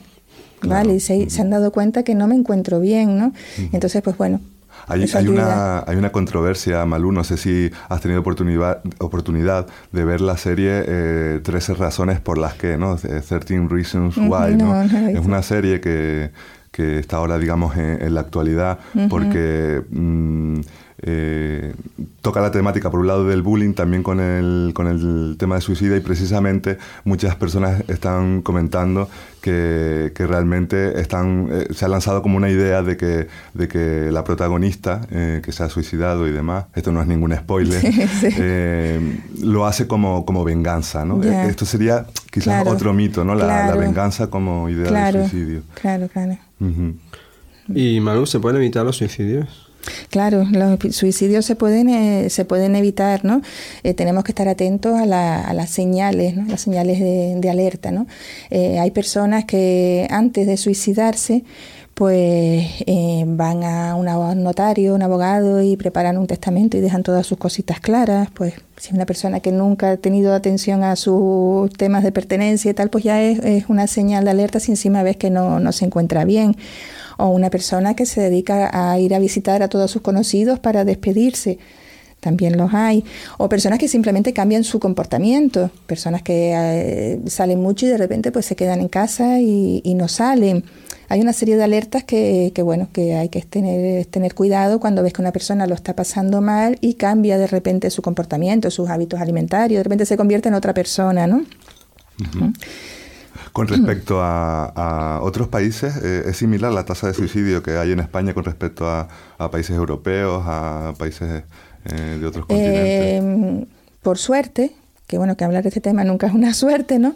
[0.62, 0.96] ¿Vale?
[0.96, 3.32] Y se, han dado cuenta que no me encuentro bien, ¿no?
[3.72, 4.42] Entonces, pues bueno,
[4.88, 10.06] hay, hay, una, hay una controversia, Malú, no sé si has tenido oportunidad, oportunidad de
[10.06, 12.96] ver la serie eh, 13 razones por las que, ¿no?
[12.96, 14.82] 13 Reasons Why, ¿no?
[14.82, 16.32] es una serie que,
[16.72, 19.84] que, está ahora, digamos, en, la actualidad porque...
[19.90, 20.62] Mm,
[21.04, 21.76] eh,
[22.22, 25.62] toca la temática por un lado del bullying, también con el, con el tema de
[25.62, 29.08] suicidio y precisamente muchas personas están comentando
[29.40, 34.10] que, que realmente están, eh, se ha lanzado como una idea de que, de que
[34.12, 37.80] la protagonista eh, que se ha suicidado y demás, esto no es ningún spoiler,
[39.44, 41.06] lo hace como, como venganza.
[41.06, 41.22] ¿no?
[41.22, 43.36] Esto sería quizás otro mito, ¿no?
[43.36, 45.62] La, venganza como idea de suicidio.
[45.80, 46.38] Claro, claro.
[47.70, 49.67] ¿Y Manu, se pueden evitar los suicidios?
[50.10, 53.42] Claro, los suicidios se pueden, eh, se pueden evitar, ¿no?
[53.84, 56.46] Eh, tenemos que estar atentos a, las señales, ¿no?
[56.48, 58.08] Las señales de, alerta, ¿no?
[58.50, 61.44] Eh, hay personas que antes de suicidarse
[61.94, 62.68] pues
[63.26, 64.06] van a un
[64.44, 68.94] notario, un abogado y preparan un testamento y dejan todas sus cositas claras, pues si
[68.94, 73.04] una persona que nunca ha tenido atención a sus temas de pertenencia y tal, pues
[73.04, 76.56] ya es, una señal de alerta si encima ves que no, no se encuentra bien
[77.18, 80.86] o una persona que se dedica a ir a visitar a todos sus conocidos para
[80.86, 81.60] despedirse.
[82.20, 83.04] También los hay.
[83.38, 85.70] O personas que simplemente cambian su comportamiento.
[85.86, 90.08] Personas que eh, salen mucho y de repente pues se quedan en casa y, no
[90.08, 90.64] salen.
[91.10, 95.04] Hay una serie de alertas que, que, bueno, que hay que tener, tener cuidado cuando
[95.04, 98.90] ves que una persona lo está pasando mal y cambia de repente su comportamiento, sus
[98.90, 101.46] hábitos alimentarios, de repente se convierte en otra persona, ¿no?
[103.58, 108.00] Con respecto a, otros países, eh, ¿es similar la tasa de suicidio que hay en
[108.00, 109.08] España con respecto a,
[109.50, 111.42] países europeos, a países
[111.86, 113.18] eh, de otros continentes?
[113.18, 113.66] Em,
[114.04, 114.74] por suerte,
[115.08, 117.16] que bueno, que hablar de este tema nunca es una suerte, ¿no?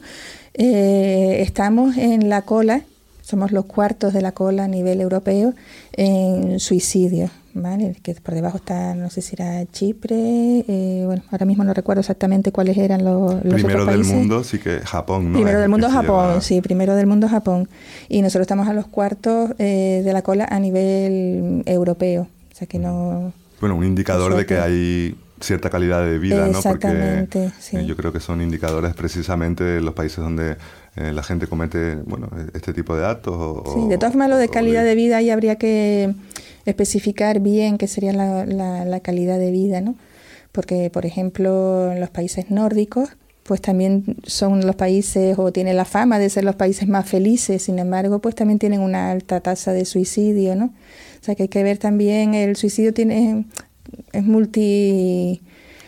[0.56, 2.82] Eh, estamos en la cola,
[3.32, 5.54] somos los cuartos de la cola a nivel europeo
[5.94, 7.30] en suicidio.
[7.54, 7.96] ¿vale?
[8.02, 12.02] que por debajo está, no sé si era Chipre, eh, bueno, ahora mismo no recuerdo
[12.02, 15.38] exactamente cuáles eran los, los Primero del mundo, sí que Japón, ¿no?
[15.38, 17.68] Primero del mundo Japón, sí, primero del mundo Japón.
[18.08, 22.68] Y nosotros estamos a los cuartos eh, de la cola a nivel europeo, o sea
[22.68, 23.34] que no...
[23.60, 26.62] Bueno, un indicador de que hay cierta calidad de vida, ¿no?
[26.62, 30.58] Porque eh, yo creo que son indicadores precisamente de los países donde
[30.96, 33.64] la gente comete bueno, este tipo de actos.
[33.74, 36.14] sí, de todas formas lo de calidad de vida ahí habría que
[36.66, 39.96] especificar bien qué sería la, la, calidad de vida, ¿no?
[40.52, 43.10] Porque, por ejemplo, en los países nórdicos,
[43.44, 47.64] pues también son los países o tienen la fama de ser los países más felices,
[47.64, 50.66] sin embargo, pues también tienen una alta tasa de suicidio, ¿no?
[50.66, 53.46] O sea que hay que ver también, el suicidio tiene,
[54.12, 55.42] es multi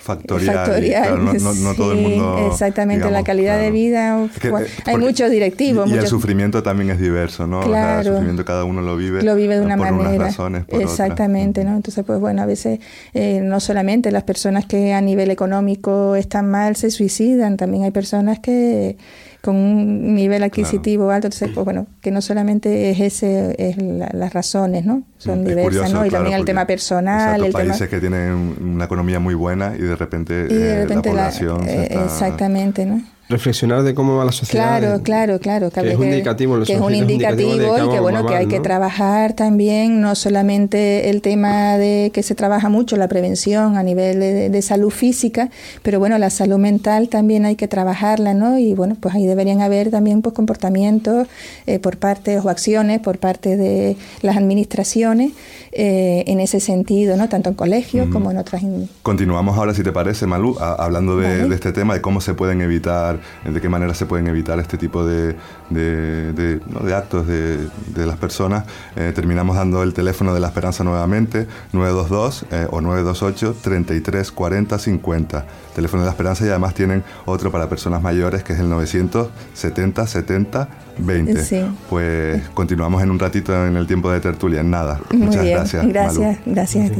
[0.03, 1.23] factorial.
[1.63, 2.49] no, todo el mundo.
[2.51, 4.27] Exactamente, la calidad de vida.
[4.43, 4.51] Eh,
[4.85, 5.89] hay muchos directivos.
[5.89, 7.61] Y, el sufrimiento también es diverso, ¿no?
[7.63, 9.23] el sufrimiento cada uno lo vive.
[9.23, 10.29] Lo vive de una manera.
[10.69, 11.75] Exactamente, ¿no?
[11.75, 12.79] Entonces, pues bueno, a veces
[13.13, 17.91] eh, no solamente las personas que a nivel económico están mal se suicidan, también hay
[17.91, 18.97] personas que
[19.43, 24.31] con un nivel adquisitivo alto, entonces, pues bueno, que no solamente es ese, es las
[24.31, 25.03] razones, ¿no?
[25.17, 26.05] Son diversas, ¿no?
[26.05, 27.43] Y también el tema personal.
[27.43, 31.89] el países que tienen una economía muy buena y de repente, eh, la población eh,
[32.05, 33.01] Exactamente, ¿no?
[33.29, 34.79] Reflexionar de cómo va la sociedad.
[34.79, 35.71] Claro, claro, claro.
[35.71, 39.33] Que, es un indicativo, que es un indicativo, y que bueno que hay que trabajar
[39.33, 44.61] también no solamente el tema de que se trabaja mucho la prevención a nivel de,
[44.61, 45.49] salud física,
[45.81, 48.57] pero bueno la salud mental también hay que trabajarla, ¿no?
[48.59, 51.27] Y bueno pues ahí deberían haber también pues comportamientos
[51.65, 55.31] eh, por parte o acciones por parte de las administraciones
[55.75, 57.29] eh, en ese sentido, ¿no?
[57.29, 58.61] Tanto en colegios como en otras.
[59.01, 62.61] Continuamos ahora si te parece, Malú, hablando de, de este tema de cómo se pueden
[62.61, 65.35] evitar de qué manera se pueden evitar este tipo de,
[65.73, 66.61] de,
[66.95, 67.69] actos de,
[68.05, 68.65] las personas.
[68.95, 74.79] Eh, terminamos dando el teléfono de la esperanza nuevamente, 922 eh, o 928 33 40
[74.79, 75.45] 50.
[75.75, 80.07] Teléfono de la esperanza y además tienen otro para personas mayores que es el 970
[80.07, 81.71] 70 20.
[81.89, 84.99] Pues continuamos en un ratito en el tiempo de tertulia, en nada.
[85.11, 85.87] Muchas gracias.
[85.87, 86.91] Gracias, gracias.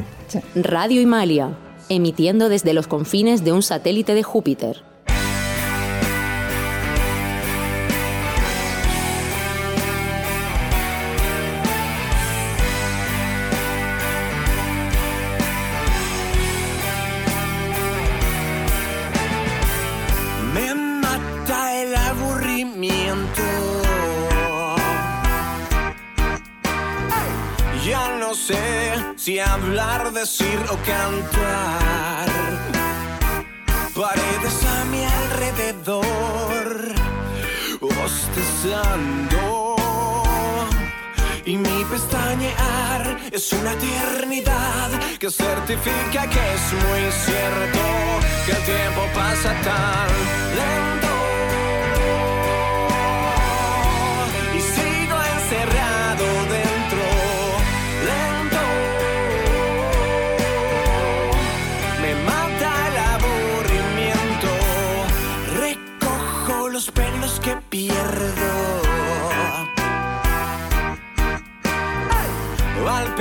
[0.56, 1.56] Radio Himalia,
[1.90, 4.93] emitiendo desde los confines de un satélite de Júpiter.
[29.44, 32.30] Hablar, decir o cantar.
[33.96, 36.96] Paredes a mi alrededor,
[37.80, 39.76] bostezando.
[41.46, 47.80] Y mi pestañear es una eternidad que certifica que es muy cierto
[48.46, 50.08] que el tiempo pasa tan
[50.56, 51.03] lento.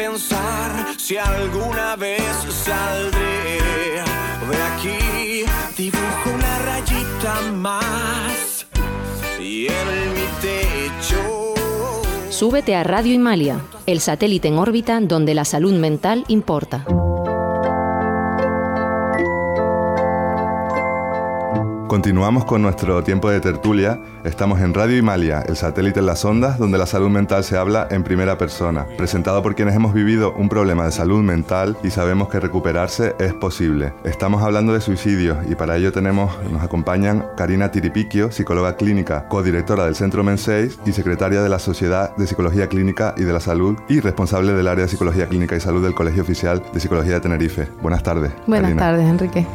[0.03, 3.61] Pensar si alguna vez saldré
[4.51, 5.45] de aquí.
[5.77, 8.67] Dibujo una rayita más
[9.41, 11.55] y en mi techo.
[12.31, 16.85] Súbete a Radio Himalia, el satélite en órbita donde la salud mental importa.
[21.93, 24.01] Continuamos con nuestro tiempo de tertulia.
[24.25, 27.87] Estamos en Radio Himalia, el satélite en las ondas, donde la salud mental se habla
[27.91, 32.29] en primera persona, presentado por quienes hemos vivido un problema de salud mental y sabemos
[32.29, 33.93] que recuperarse es posible.
[34.05, 39.85] Estamos hablando de suicidios y para ello tenemos, nos acompañan Karina Tiripiquio, psicóloga clínica, codirectora
[39.85, 43.41] del Centro Men 6 y secretaria de la Sociedad de Psicología Clínica y de la
[43.41, 47.13] Salud y responsable del área de Psicología Clínica y Salud del Colegio Oficial de Psicología
[47.13, 47.69] de Tenerife.
[47.83, 48.33] Buenas tardes.
[48.47, 49.47] Buenas tardes, Enrique.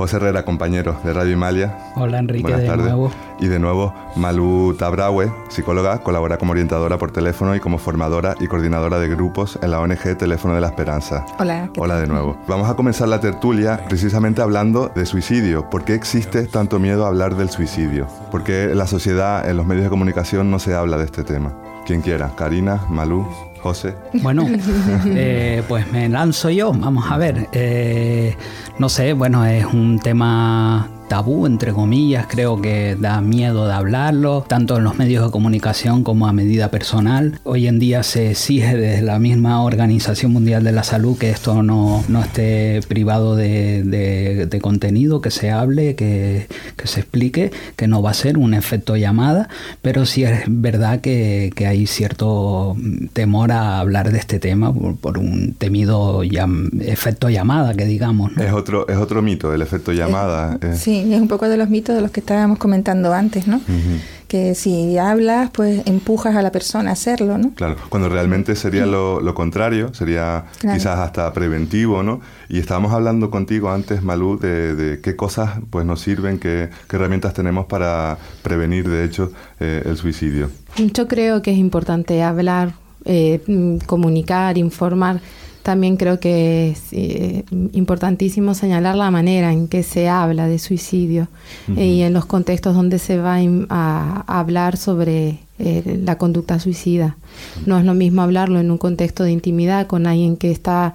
[0.00, 1.76] José Herrera, compañero de Radio Himalia.
[1.94, 2.86] Hola Enrique, Buenas de tardes.
[2.86, 3.12] nuevo.
[3.38, 8.46] Y de nuevo, Malu Tabraue, psicóloga, colabora como orientadora por teléfono y como formadora y
[8.46, 11.26] coordinadora de grupos en la ONG Teléfono de la Esperanza.
[11.38, 11.68] Hola.
[11.76, 12.38] Hola de nuevo.
[12.48, 15.68] Vamos a comenzar la tertulia precisamente hablando de suicidio.
[15.68, 18.06] ¿Por qué existe tanto miedo a hablar del suicidio?
[18.30, 21.24] ¿Por qué en la sociedad, en los medios de comunicación no se habla de este
[21.24, 21.52] tema?
[21.84, 23.26] Quien quiera, Karina, Malú.
[23.62, 23.94] José.
[24.22, 24.46] Bueno,
[25.06, 27.48] eh, pues me lanzo yo, vamos a ver.
[27.52, 28.36] Eh,
[28.78, 34.44] no sé, bueno, es un tema tabú, entre comillas, creo que da miedo de hablarlo,
[34.46, 37.40] tanto en los medios de comunicación como a medida personal.
[37.42, 41.64] Hoy en día se exige desde la misma Organización Mundial de la Salud que esto
[41.64, 46.46] no, no esté privado de, de, contenido, que se hable, que,
[46.76, 49.48] que, se explique, que no va a ser un efecto llamada,
[49.82, 52.76] pero sí es verdad que, que hay cierto
[53.14, 58.30] temor a hablar de este tema por, un temido efecto llamada, que digamos.
[58.36, 60.56] Es, otro, es otro mito, el efecto llamada.
[60.60, 63.60] Eh, sí, es un poco de los mitos de los que estábamos comentando antes, ¿no?
[64.28, 67.52] Que si hablas, pues empujas a la persona a hacerlo, ¿no?
[67.54, 72.20] Claro, cuando realmente sería lo, contrario, sería quizás hasta preventivo, ¿no?
[72.48, 77.66] Y estábamos hablando contigo antes, Malú, de, qué cosas pues nos sirven, qué, herramientas tenemos
[77.66, 80.50] para prevenir, de hecho, eh, el suicidio.
[80.76, 85.20] Yo creo que es importante hablar, eh, comunicar, informar
[85.62, 91.28] también creo que es eh, importantísimo señalar la manera en que se habla de suicidio
[91.76, 97.16] eh, y en los contextos donde se va a, hablar sobre eh, la conducta suicida.
[97.66, 100.94] No es lo mismo hablarlo en un contexto de intimidad con alguien que está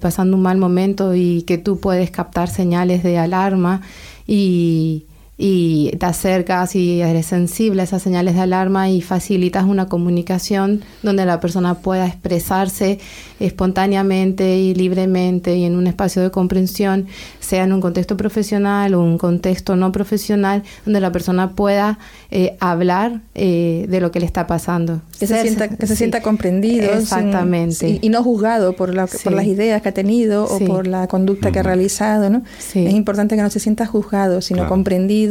[0.00, 3.82] pasando un mal momento y que tú puedes captar señales de alarma
[4.26, 5.04] y
[5.38, 10.82] y te acercas y eres sensible a esas señales de alarma y facilitas una comunicación
[11.02, 12.98] donde la persona pueda expresarse
[13.40, 17.06] espontáneamente y libremente y en un espacio de comprensión,
[17.40, 21.98] sea en un contexto profesional o un contexto no profesional, donde la persona pueda
[22.30, 25.00] eh, hablar eh, de lo que le está pasando.
[25.18, 26.92] Que se, sienta, que se sienta comprendido.
[26.92, 27.98] Exactamente.
[28.02, 31.50] y no juzgado por, la, por las ideas que ha tenido o por la conducta
[31.52, 32.28] que ha realizado.
[32.28, 32.42] ¿no?
[32.58, 35.21] Es importante que no se sienta juzgado, sino comprendido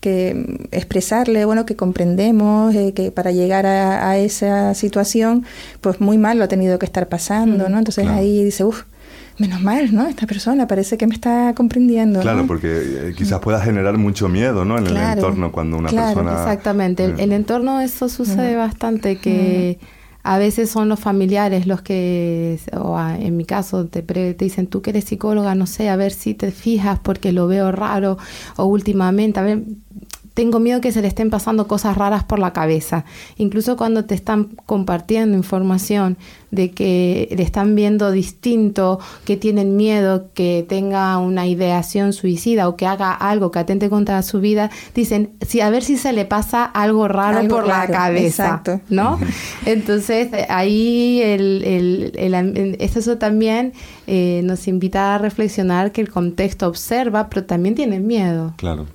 [0.00, 5.44] que expresarle, bueno, que comprendemos, eh, que para llegar a, esa situación,
[5.80, 7.78] pues muy mal lo ha tenido que estar pasando, ¿no?
[7.78, 8.84] Entonces ahí dice, uff,
[9.38, 10.06] menos mal, ¿no?
[10.06, 12.20] Esta persona parece que me está comprendiendo.
[12.20, 14.78] Claro, porque eh, quizás pueda generar mucho miedo, ¿no?
[14.78, 16.32] En el entorno cuando una persona...
[16.32, 17.34] Exactamente, el, eh.
[17.34, 19.78] entorno eso sucede bastante, que
[20.24, 24.80] a veces son los familiares los que, o en mi caso, te, te dicen, tú
[24.80, 28.16] que eres psicóloga, no sé, a ver si te fijas porque lo veo raro,
[28.56, 29.62] o últimamente, a ver,
[30.34, 33.04] tengo miedo que se le estén pasando cosas raras por la cabeza.
[33.36, 36.18] Incluso cuando te están compartiendo información
[36.50, 42.76] de que le están viendo distinto, que tienen miedo, que tenga una ideación suicida o
[42.76, 46.24] que haga algo que atente contra su vida, dicen, sí, a ver si se le
[46.24, 48.46] pasa algo raro por la cabeza.
[48.46, 48.80] Exacto.
[48.88, 49.18] ¿No?
[49.66, 53.72] Entonces, ahí el, el, eso también
[54.08, 58.54] eh, nos invita a reflexionar que el contexto observa, pero también tiene miedo.
[58.56, 58.86] Claro.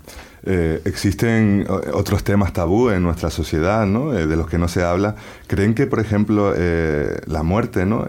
[0.44, 4.14] Eh, existen otros temas tabú en nuestra sociedad, ¿no?
[4.18, 5.16] Eh, de los que no se habla.
[5.48, 8.08] ¿Creen que, por ejemplo, eh, la muerte ¿no?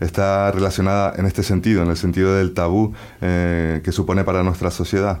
[0.00, 5.20] está relacionada en este sentido, en el sentido del tabú que supone para nuestra sociedad?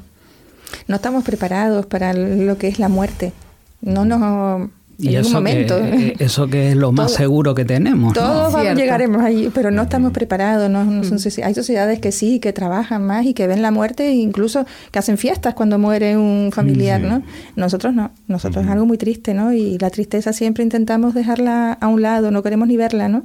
[0.86, 3.32] No estamos preparados para lo que es la muerte.
[3.80, 4.70] No nos
[5.00, 5.78] y eso momento.
[5.80, 8.14] Que, eh, eso que es lo más seguro que tenemos.
[8.14, 10.70] Todos llegaremos ahí, pero no estamos preparados.
[10.70, 11.02] No, mm.
[11.42, 14.98] hay sociedades que sí, que trabajan más y que ven la muerte e incluso que
[14.98, 17.22] hacen fiestas cuando muere un familiar, ¿no?
[17.56, 18.10] Nosotros no.
[18.28, 19.52] Nosotros es algo muy triste, ¿no?
[19.52, 23.24] Y la tristeza siempre intentamos dejarla a un lado, no queremos ni verla, ¿no?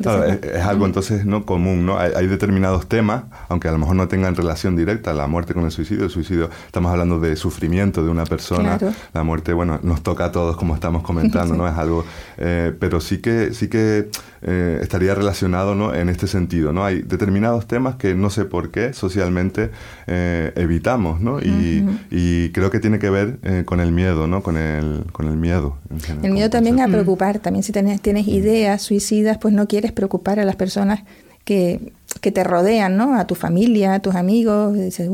[0.00, 1.98] Claro, es, algo entonces no común, ¿no?
[1.98, 5.70] Hay, determinados temas, aunque a lo mejor no tengan relación directa, la muerte con el
[5.70, 8.78] suicidio, el suicidio, estamos hablando de sufrimiento de una persona,
[9.12, 11.66] la muerte, bueno, nos toca a todos como estamos comentando, ¿no?
[11.66, 12.04] Es algo,
[12.36, 14.10] eh, pero sí que, sí que
[14.46, 15.94] eh, estaría relacionado, ¿no?
[15.94, 16.84] En este sentido, ¿no?
[16.84, 19.70] Hay determinados temas que no sé por qué socialmente
[20.06, 21.40] eh, evitamos, ¿no?
[21.40, 24.42] Y, y, creo que tiene que ver con el miedo, ¿no?
[24.42, 25.78] Con el, con el miedo.
[26.22, 30.40] el miedo también a preocupar, también si tienes, tienes ideas suicidas, pues no quieres preocupar
[30.40, 31.00] a las personas
[31.46, 33.14] que, te rodean, ¿no?
[33.14, 34.74] A tu familia, a tus amigos.
[34.74, 35.08] dices,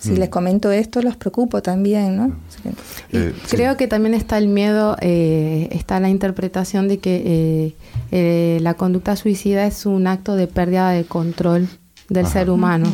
[0.00, 0.32] si les mm.
[0.32, 2.32] comento esto, los preocupo también, ¿no?
[3.12, 7.74] Eh, creo que también está el miedo, eh, está la interpretación de que
[8.10, 11.68] eh, la conducta suicida es un acto de pérdida de control
[12.08, 12.88] del ser humano.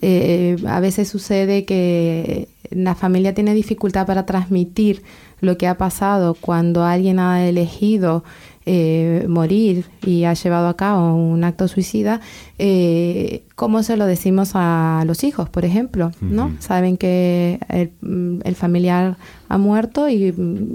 [0.00, 5.02] a veces sucede que la familia tiene dificultad para transmitir
[5.40, 8.22] lo que ha pasado cuando alguien ha elegido
[8.68, 12.20] eh, morir y ha llevado a cabo un acto suicida,
[12.58, 16.10] eh, ¿cómo se lo decimos a los hijos, por ejemplo?
[16.20, 16.50] ¿no?
[16.58, 20.34] Saben que el, familiar ha muerto y,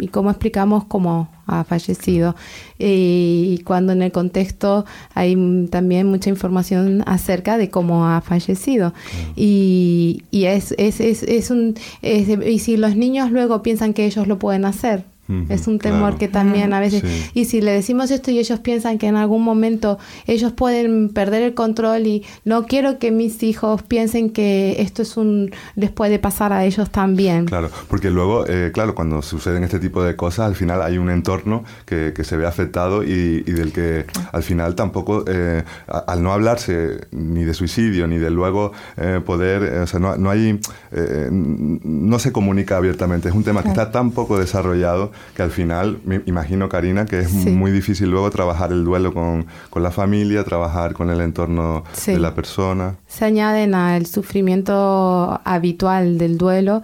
[0.09, 2.33] cómo explicamos cómo ha fallecido.
[2.79, 8.93] y cuando en el contexto hay también mucha información acerca de cómo ha fallecido.
[9.35, 11.75] Y, y es, es, es, es un...
[12.01, 15.10] y si los niños luego piensan que ellos lo pueden hacer,
[15.49, 17.03] es un temor que también a veces...
[17.33, 19.97] Y si le decimos esto y ellos piensan que en algún momento
[20.27, 25.17] ellos pueden perder el control y no quiero que mis hijos piensen que esto es
[25.17, 25.51] un...
[25.75, 27.45] les puede pasar a ellos también.
[27.45, 31.09] Claro, porque luego, eh, claro, cuando suceden este tipo de cosas, al final hay un
[31.09, 37.07] entorno que, se ve afectado y, del que al final tampoco, eh, al no hablarse
[37.11, 40.59] ni de suicidio ni de luego eh, poder, o sea, no, no hay...
[40.91, 45.99] no se comunica abiertamente, es un tema que está tan poco desarrollado que al final,
[46.05, 49.45] me imagino, Karina, que es muy difícil luego trabajar el duelo con,
[49.75, 52.95] la familia, trabajar con el entorno de la persona.
[53.07, 56.83] Se añaden al sufrimiento habitual del duelo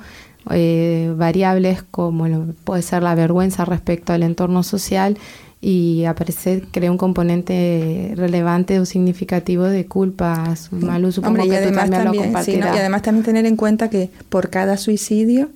[0.49, 5.17] eh, variables como puede ser la vergüenza respecto al entorno social
[5.59, 12.33] y aparece, crea un componente relevante o significativo de culpa, mal uso, y además también,
[12.47, 15.49] y además también tener en cuenta que por cada suicidio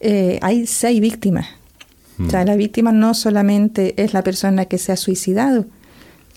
[0.00, 1.46] eh, hay seis víctimas.
[2.24, 5.66] O sea, la víctima no solamente es la persona que se ha suicidado,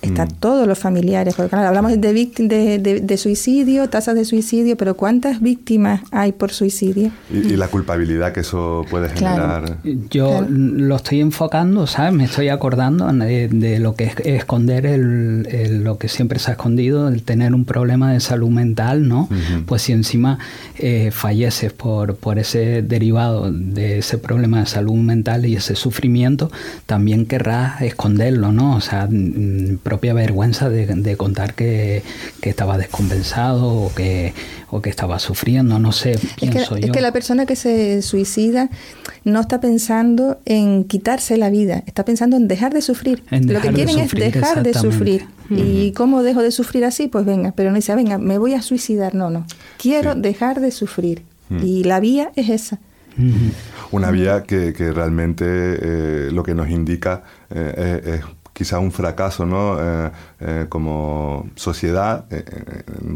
[0.01, 0.35] están Mm.
[0.39, 4.95] todos los familiares, porque claro, hablamos de, de, de- de suicidio, tasas de suicidio, pero
[4.95, 7.11] ¿cuántas víctimas hay por suicidio?
[7.31, 9.65] Y, y la culpabilidad que eso puede Claro.
[9.65, 9.77] generar.
[10.09, 10.47] Yo Claro.
[10.49, 12.13] lo estoy enfocando, ¿sabes?
[12.13, 16.51] Me estoy acordando de, de lo que es esconder el, el- lo que siempre se
[16.51, 19.23] ha escondido, el tener un problema de salud mental, ¿no?
[19.23, 19.63] Ujú.
[19.65, 20.39] Pues si encima
[20.77, 26.49] eh, falleces por, por ese derivado de ese problema de salud mental y ese sufrimiento,
[26.85, 28.75] también querrás esconderlo, ¿no?
[28.75, 32.01] O sea, mm, propia vergüenza de, de contar que,
[32.41, 34.33] que estaba descompensado o que,
[34.69, 36.93] o que estaba sufriendo, no sé, Es que, pienso es yo.
[36.93, 38.69] que la persona que se suicida
[39.25, 43.21] no está pensando en quitarse la vida, está pensando en dejar de sufrir.
[43.31, 45.25] En Lo que dejar de quieren sufrir, es dejar de sufrir.
[45.49, 47.09] ¿Y cómo dejo de sufrir así?
[47.09, 49.13] Pues venga, pero no dice, venga, me voy a suicidar.
[49.13, 49.45] No, no.
[49.77, 50.21] Quiero Sí.
[50.21, 51.23] dejar de sufrir.
[51.49, 51.65] Mm.
[51.65, 52.79] Y la vía es esa.
[53.91, 58.21] Una vía que, que realmente eh, lo que nos indica eh, es, es
[58.53, 59.77] quizá un fracaso ¿no?
[59.79, 62.43] Eh, eh, como sociedad eh,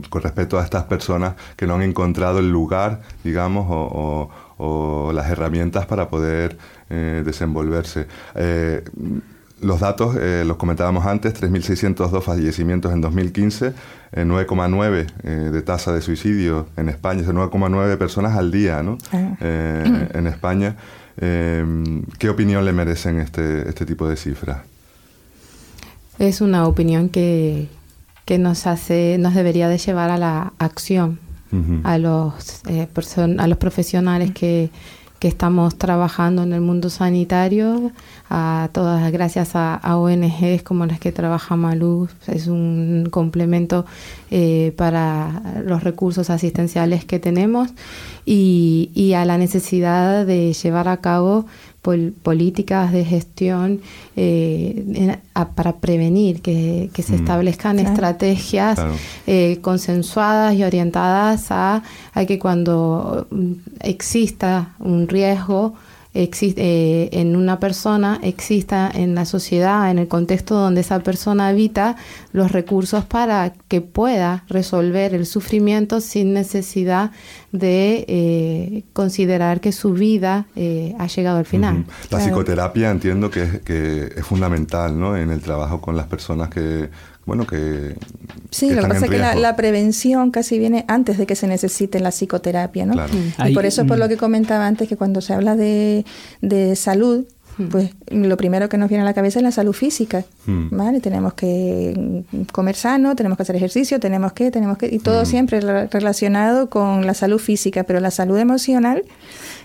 [0.10, 5.12] con respecto a estas personas que no han encontrado el lugar, digamos, o, o- o
[5.12, 6.58] las herramientas para poder
[6.90, 8.08] desenvolverse.
[9.62, 10.16] Los datos,
[10.46, 13.74] los comentábamos antes, 3.602 fallecimientos en 2015,
[14.14, 18.84] eh, 9,9 eh, de tasa de suicidio en España, o sea, 9,9 personas al día
[18.84, 18.98] ¿no?
[19.12, 19.36] Ah.
[19.42, 20.76] En España.
[21.18, 24.58] ¿Qué opinión le merecen este, este tipo de cifras?
[26.20, 27.68] Es una opinión que,
[28.26, 31.20] que nos hace, nos debería de llevar a la acción,
[31.86, 34.72] a los eh, person- a los profesionales que,
[35.20, 37.92] que estamos trabajando en el mundo sanitario,
[38.30, 43.86] a todas gracias a, a ONGs como las que trabaja Malú, es un complemento
[44.32, 47.70] eh, para los recursos asistenciales que tenemos
[48.26, 51.46] y, y a la necesidad de llevar a cabo
[51.86, 53.80] pol- políticas de gestión
[54.16, 57.20] eh, en- a- para prevenir que, que se Mm.
[57.22, 57.90] establezcan Claro.
[57.92, 58.94] estrategias Claro.
[59.28, 61.84] eh, consensuadas y orientadas a,
[62.14, 65.76] a que cuando mm, exista un riesgo
[66.16, 71.50] exi- eh, en una persona, exista en la sociedad, en el contexto donde esa persona
[71.50, 71.96] habita,
[72.32, 77.12] los recursos para que pueda resolver el sufrimiento sin necesidad
[77.52, 81.76] de eh, considerar que su vida eh, ha llegado al final.
[81.80, 81.86] Ujú.
[82.04, 82.24] La Claro.
[82.26, 85.16] psicoterapia entiendo que es, que es fundamental ¿no?
[85.16, 86.90] en el trabajo con las personas que,
[87.26, 87.96] bueno, que,
[88.52, 91.48] Sí, que lo que pasa es que la, prevención casi viene antes de que se
[91.48, 92.94] necesite la psicoterapia, ¿no?
[92.94, 93.14] Claro.
[93.50, 94.00] Y por eso es por mm.
[94.02, 96.06] lo que comentaba antes que cuando se habla de,
[96.42, 97.26] de salud,
[97.72, 100.76] pues lo primero que nos viene a la cabeza es la salud física, Mm.
[100.78, 101.00] ¿vale?
[101.00, 105.24] Tenemos que mm, comer sano, tenemos que hacer ejercicio, tenemos que, tenemos que, y todo
[105.24, 105.26] Mm.
[105.26, 109.04] siempre re- relacionado con la salud física, pero la salud emocional,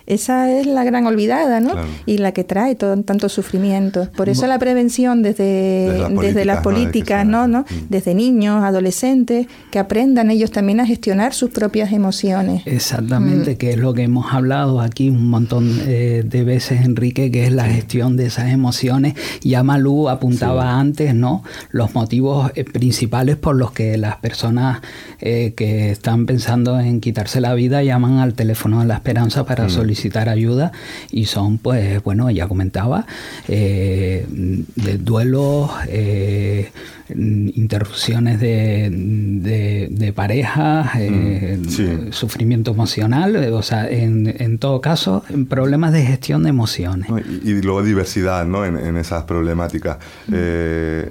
[0.07, 1.73] esa es la gran olvidada, ¿no?
[1.73, 1.89] Claro.
[2.07, 4.09] Y la que trae todo, tanto sufrimiento.
[4.17, 7.47] Por eso la prevención desde, Desde las desde las políticas, ¿no?
[7.47, 7.65] Mm.
[7.89, 12.63] Desde niños, adolescentes, que aprendan ellos también a gestionar sus propias emociones.
[12.67, 17.47] Exactamente, que es lo que hemos hablado aquí un montón eh, de veces, Enrique, que
[17.47, 19.15] es la gestión de esas emociones.
[19.43, 21.43] Ya Malú apuntaba antes, ¿no?
[21.71, 24.81] Los motivos eh, principales por los que las personas
[25.21, 29.69] eh, que están pensando en quitarse la vida llaman al teléfono de la esperanza para
[29.69, 29.90] solicitar
[30.29, 30.73] ayuda
[31.11, 33.07] y son, pues, bueno, ya comentaba,
[33.49, 36.71] eh, de duelos, eh,
[37.09, 41.89] interrupciones de, de, de pareja, eh, Mm, sí.
[42.11, 47.09] sufrimiento emocional, o sea, en, en todo caso, problemas de gestión de emociones.
[47.45, 48.65] Y, y luego diversidad ¿no?
[48.65, 49.99] en, en esas problemáticas.
[50.33, 51.11] E-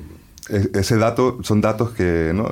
[0.74, 2.50] ese dato son datos que, ¿no?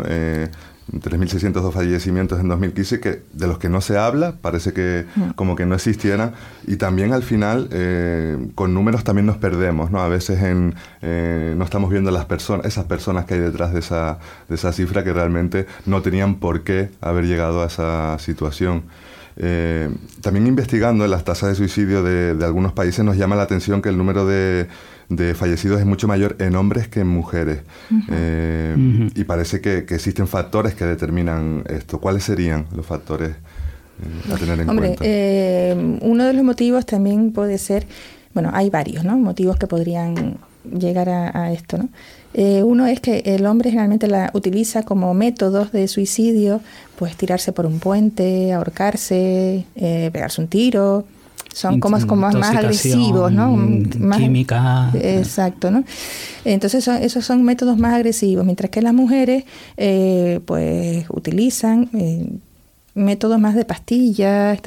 [0.94, 5.56] Eh, 3.602 fallecimientos en 2015 que de los que no se habla, parece que como
[5.56, 6.34] que no existieran
[6.66, 10.02] y también al final eh, con números también nos perdemos, ¿no?
[10.02, 13.80] A veces en, eh, no estamos viendo las personas, esas personas que hay detrás de
[13.80, 18.84] esa, de esa cifra que realmente no tenían por qué haber llegado a esa situación.
[19.40, 19.90] Eh,
[20.22, 23.90] también investigando las tasas de suicidio de, de algunos países nos llama la atención que
[23.90, 24.68] el número de,
[25.10, 27.60] de fallecidos es mucho mayor en hombres que en mujeres.
[28.10, 29.10] Eh.
[29.14, 32.00] Y parece que, que existen factores que determinan esto.
[32.00, 35.04] ¿Cuáles serían los factores eh, a tener en Hombre, cuenta?
[35.06, 37.86] eh, uno de los motivos también puede ser,
[38.34, 39.18] bueno, hay varios, ¿no?
[39.18, 41.90] Motivos que podrían llegar a, a esto, ¿no?
[42.34, 46.62] Eh, uno es que el hombre generalmente la utiliza como métodos de suicidio,
[46.98, 51.06] pues tirarse por un puente, ahorcarse, eh, pegarse un tiro.
[51.54, 53.52] Son como, como más agresivos, ¿no?
[54.00, 54.92] Más- química.
[54.94, 55.84] Exacto, ¿no?
[56.46, 59.44] Entonces son- esos son métodos más agresivos, mientras que las mujeres
[59.76, 62.30] eh, pues utilizan eh,
[62.94, 64.60] métodos más de pastillas.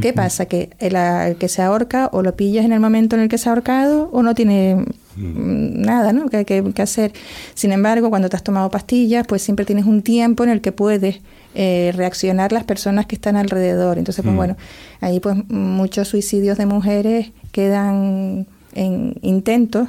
[0.00, 0.46] ¿Qué pasa?
[0.46, 3.38] Que el, el que se ahorca o lo pillas en el momento en el que
[3.38, 4.84] se ha ahorcado o no tiene
[5.16, 6.28] mm, nada, ¿no?
[6.28, 7.12] Que hay que, hacer.
[7.54, 10.72] Sin embargo, cuando te has tomado pastillas, pues siempre tienes un tiempo en el que
[10.72, 11.20] puedes
[11.54, 13.98] eh, reaccionar las personas que están alrededor.
[13.98, 14.56] Entonces, pues bueno,
[15.00, 19.88] ahí pues muchos suicidios de mujeres quedan en intentos.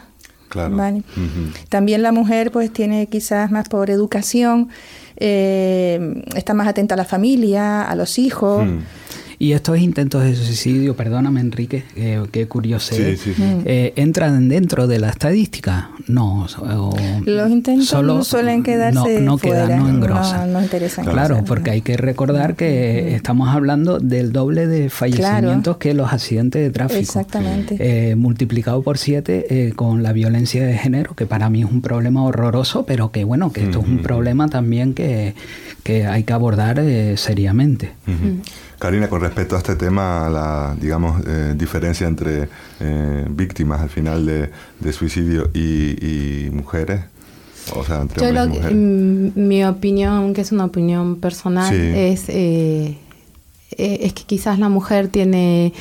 [0.49, 0.78] Claro.
[1.69, 4.69] También la mujer pues tiene quizás más por educación,
[5.17, 8.67] eh, está más atenta a la familia, a los hijos.
[9.43, 11.83] Y estos intentos de suicidio, perdóname Enrique,
[12.31, 15.89] qué curioso, eh, ¿entran dentro de la estadística?
[16.07, 16.47] No.
[17.25, 20.53] Los intentos no suelen quedarse no, no fuera, quedan, no engrosan.
[20.53, 21.03] No, interesan.
[21.03, 26.61] Claro, porque hay que recordar que estamos hablando del doble de fallecimientos que los accidentes
[26.61, 27.01] de tráfico.
[27.01, 27.75] Exactamente.
[27.81, 31.81] Eh, multiplicado por siete eh, con la violencia de género, que para mí es un
[31.81, 35.35] problema horroroso, pero que bueno, que esto es un problema también que,
[35.83, 36.81] que hay que abordar
[37.17, 37.91] seriamente.
[38.80, 42.49] Karina, con respecto a este tema, la digamos eh, diferencia entre
[42.80, 47.01] eh, víctimas al final de, suicidio y, mujeres,
[47.74, 48.76] o sea, entre hombres y mujeres.
[48.76, 52.97] Mm, mi opinión, que es una opinión personal, es eh,
[53.76, 55.74] es que quizás la mujer tiene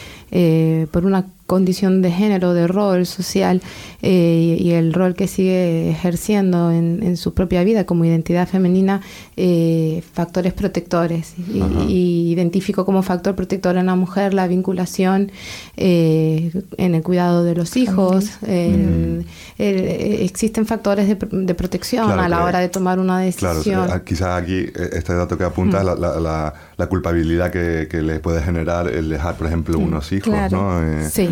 [0.90, 3.60] por una condición de género, de rol social
[4.00, 9.02] eh, y el rol que sigue ejerciendo en, su propia vida como identidad femenina,
[9.36, 11.34] eh, factores protectores.
[11.88, 15.30] Y, identifico como factor protector en la mujer la vinculación
[15.76, 18.30] eh, en el cuidado de los hijos.
[19.58, 23.84] existen factores de, protección a la hora de tomar una decisión.
[23.86, 28.42] Claro, quizás aquí este dato que apunta es la, la, culpabilidad que, que, le puede
[28.42, 30.80] generar el dejar, por ejemplo, unos hijos, ¿no?
[31.08, 31.31] sí.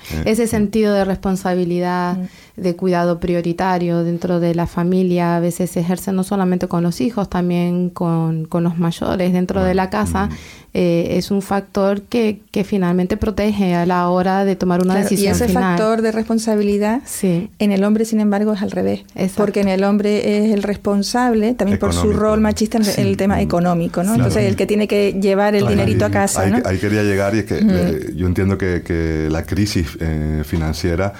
[0.25, 2.17] Ese sentido de responsabilidad,
[2.55, 7.01] de cuidado prioritario dentro de la familia, a veces se ejerce no solamente con los
[7.01, 10.29] hijos, también con, con los mayores dentro de la casa.
[10.73, 15.27] Eh, es un factor que, que, finalmente protege a la hora de tomar una decisión.
[15.27, 19.03] Y ese factor de responsabilidad en el hombre, sin embargo, es al revés.
[19.35, 23.41] Porque en el hombre es el responsable, también por su rol machista en el tema
[23.41, 24.15] económico, ¿no?
[24.15, 26.43] Entonces, el que tiene que llevar el dinerito a casa.
[26.43, 30.43] Ahí, ahí, quería llegar y es que eh, yo entiendo que, que la crisis eh,
[30.43, 31.13] financiera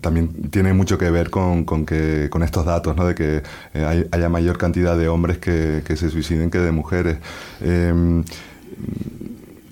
[0.00, 3.06] también tiene mucho que ver con, que, con estos datos, ¿no?
[3.06, 3.42] De que
[4.10, 7.18] haya mayor cantidad de hombres que, se suiciden que de mujeres.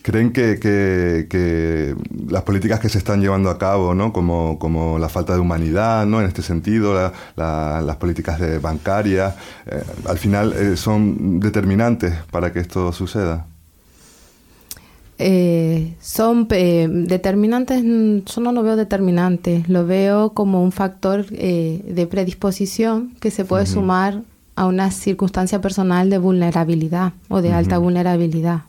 [0.02, 1.94] ¿Creen que,
[2.28, 4.12] las políticas que se están llevando a cabo, ¿no?
[4.12, 6.20] como, como la falta de humanidad, ¿no?
[6.20, 9.36] en este sentido, las políticas de bancarias,
[9.66, 13.46] eh, al final eh, son determinantes para que esto suceda?
[15.18, 23.14] Eh, son determinantes, yo no lo veo determinantes, lo veo como un factor de predisposición
[23.20, 24.22] que se puede sumar
[24.56, 28.62] a una circunstancia personal de vulnerabilidad o de alta vulnerabilidad.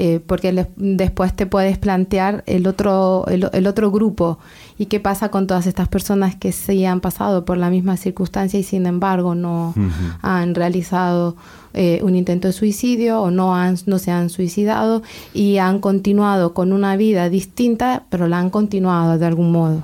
[0.00, 4.38] Eh, porque después te puedes plantear el otro, el, otro grupo.
[4.78, 8.60] Y qué pasa con todas estas personas que sí han pasado por la misma circunstancia
[8.60, 9.74] y sin embargo no
[10.22, 11.34] han realizado
[11.74, 15.02] eh, un intento de suicidio o no, han, no se han suicidado
[15.34, 19.82] y han continuado con una vida distinta, pero la han continuado de algún modo.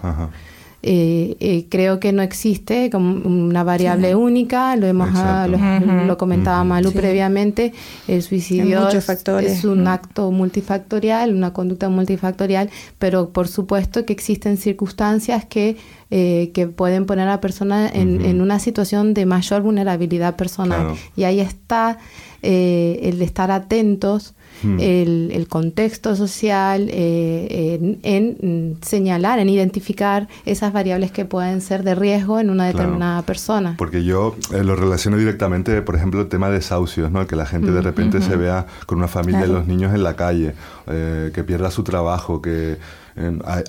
[0.86, 6.62] Eh, eh, creo que no existe como una variable única, lo hemos ah, lo, comentaba
[6.62, 7.72] Malu previamente,
[8.06, 12.68] el suicidio es un acto multifactorial, una conducta multifactorial,
[12.98, 15.78] pero por supuesto que existen circunstancias que,
[16.10, 20.88] eh, que pueden poner a la persona en, una situación de mayor vulnerabilidad personal.
[21.16, 21.96] Y ahí está
[22.42, 24.34] el de estar atentos
[24.64, 24.78] Hmm.
[24.80, 32.40] el, contexto social, eh, en, señalar, en identificar esas variables que pueden ser de riesgo
[32.40, 33.74] en una determinada persona.
[33.78, 37.26] Porque yo eh, lo relaciono directamente, por ejemplo, el tema de desahucios, ¿no?
[37.26, 40.16] que la gente de repente se vea con una familia de los niños en la
[40.16, 40.54] calle,
[40.86, 42.78] eh, que pierda su trabajo, que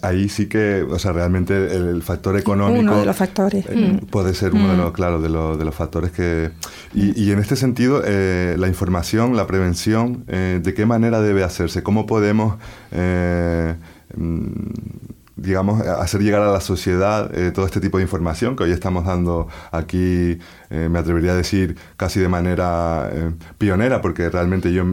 [0.01, 2.79] ahí sí que, o sea, realmente el, factor económico...
[2.79, 3.65] Uno de los factores.
[3.69, 4.07] Eh, mm.
[4.07, 4.93] Puede ser uno de los, mm.
[4.93, 6.51] claro, de, los, de los factores que...
[6.93, 11.43] Y, y en este sentido, eh, la información, la prevención, eh, ¿de qué manera debe
[11.43, 11.83] hacerse?
[11.83, 12.55] ¿Cómo podemos
[12.91, 13.71] mm,
[15.37, 19.05] digamos, hacer llegar a la sociedad eh, todo este tipo de información que hoy estamos
[19.05, 24.85] dando aquí, eh, me atrevería a decir casi de manera eh, pionera, porque realmente yo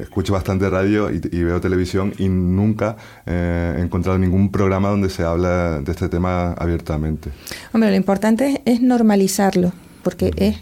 [0.00, 5.80] escucho bastante radio y, veo televisión y nunca he encontrado ningún programa donde se habla
[5.80, 7.30] de este tema abiertamente.
[7.72, 9.72] Hombre, lo importante es, normalizarlo,
[10.02, 10.56] porque es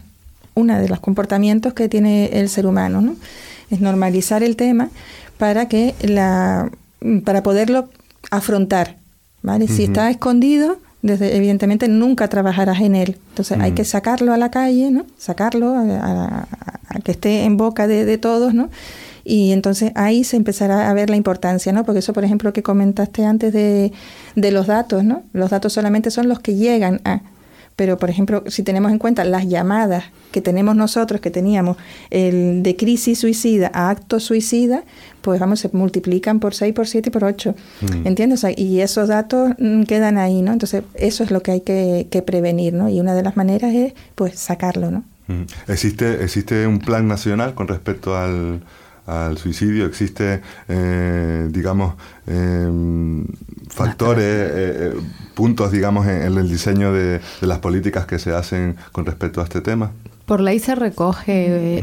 [0.55, 3.17] uno de los comportamientos que tiene el ser humano, ¿no?
[3.71, 4.91] Es normalizar el tema
[5.39, 6.71] para que la
[7.25, 7.89] para poderlo
[8.31, 8.97] afrontar
[9.69, 13.17] si está escondido, desde, evidentemente nunca trabajarás en él.
[13.31, 15.07] Entonces hay que sacarlo a la calle, ¿no?
[15.19, 16.47] Sacarlo a,
[17.05, 18.71] que esté en boca de, todos, ¿no?
[19.25, 21.85] Y entonces ahí se empezará a ver la importancia, ¿no?
[21.85, 23.93] Porque eso, por ejemplo, que comentaste antes de,
[24.35, 25.23] de los datos, ¿no?
[25.33, 27.23] Los datos solamente son los que llegan a
[27.77, 31.77] pero por ejemplo, si tenemos en cuenta las llamadas que tenemos nosotros, que teníamos
[32.11, 34.83] el de crisis suicida a acto suicida,
[35.21, 37.55] pues vamos, se multiplican por 6, por 7 y por 8.
[37.83, 38.07] Mm.
[38.07, 38.47] ¿Entiendes?
[38.57, 40.53] y esos datos mm, quedan ahí, ¿no?
[40.53, 42.89] Entonces, eso es lo que hay que, prevenir, ¿no?
[42.89, 45.05] Y una de las maneras es, pues, sacarlo, ¿no?
[45.27, 45.43] Mm.
[45.69, 48.61] ¿Existe, ¿Existe un plan nacional con respecto al,
[49.07, 49.87] al suicidio?
[49.87, 51.95] ¿Existe, eh, digamos,
[52.27, 53.25] eh,
[53.69, 54.93] factores, eh,
[55.35, 59.61] puntos, digamos, en, el diseño de, las políticas que se hacen con respecto a este
[59.61, 59.93] tema?
[60.27, 61.79] Por ley se recoge,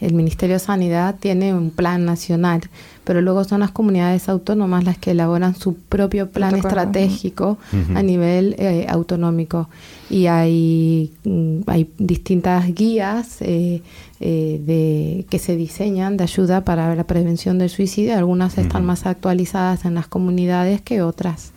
[0.00, 2.62] el Ministerio de Sanidad tiene un plan nacional,
[3.04, 7.58] pero luego son las comunidades autónomas las que elaboran su propio plan estratégico
[7.94, 8.56] a nivel
[8.88, 9.68] autonómico.
[10.10, 13.80] Y hay, mm, hay distintas guías eh,
[14.20, 18.16] de, que se diseñan de ayuda para la prevención del suicidio.
[18.16, 21.52] Algunas están más actualizadas en las comunidades que otras.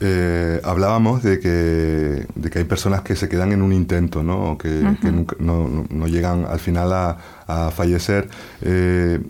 [0.00, 4.56] Eh, hablábamos de que, de que hay personas que se quedan en un intento, ¿no?
[4.56, 4.68] que,
[5.40, 8.28] no, no, llegan al final a, a fallecer.
[8.62, 9.20] Eh,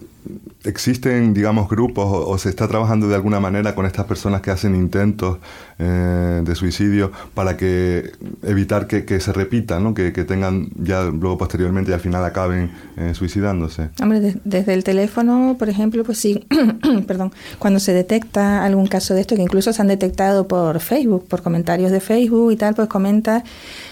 [0.64, 4.74] existen, digamos, grupos o, se está trabajando de alguna manera con estas personas que hacen
[4.74, 5.39] intentos
[5.79, 8.12] eh, de suicidio para que
[8.43, 9.95] evitar que, se repita, ¿no?
[9.95, 13.91] Que, tengan ya luego posteriormente y al final acaben eh, suicidándose.
[14.03, 16.47] Hombre, desde el teléfono, por ejemplo, pues sí,
[17.07, 21.26] perdón, cuando se detecta algún caso de esto, que incluso se han detectado por Facebook,
[21.29, 23.45] por comentarios de Facebook y tal, pues comenta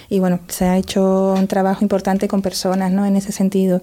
[0.09, 3.07] y bueno, se ha hecho un trabajo importante con personas, ¿no?
[3.07, 3.83] En ese sentido.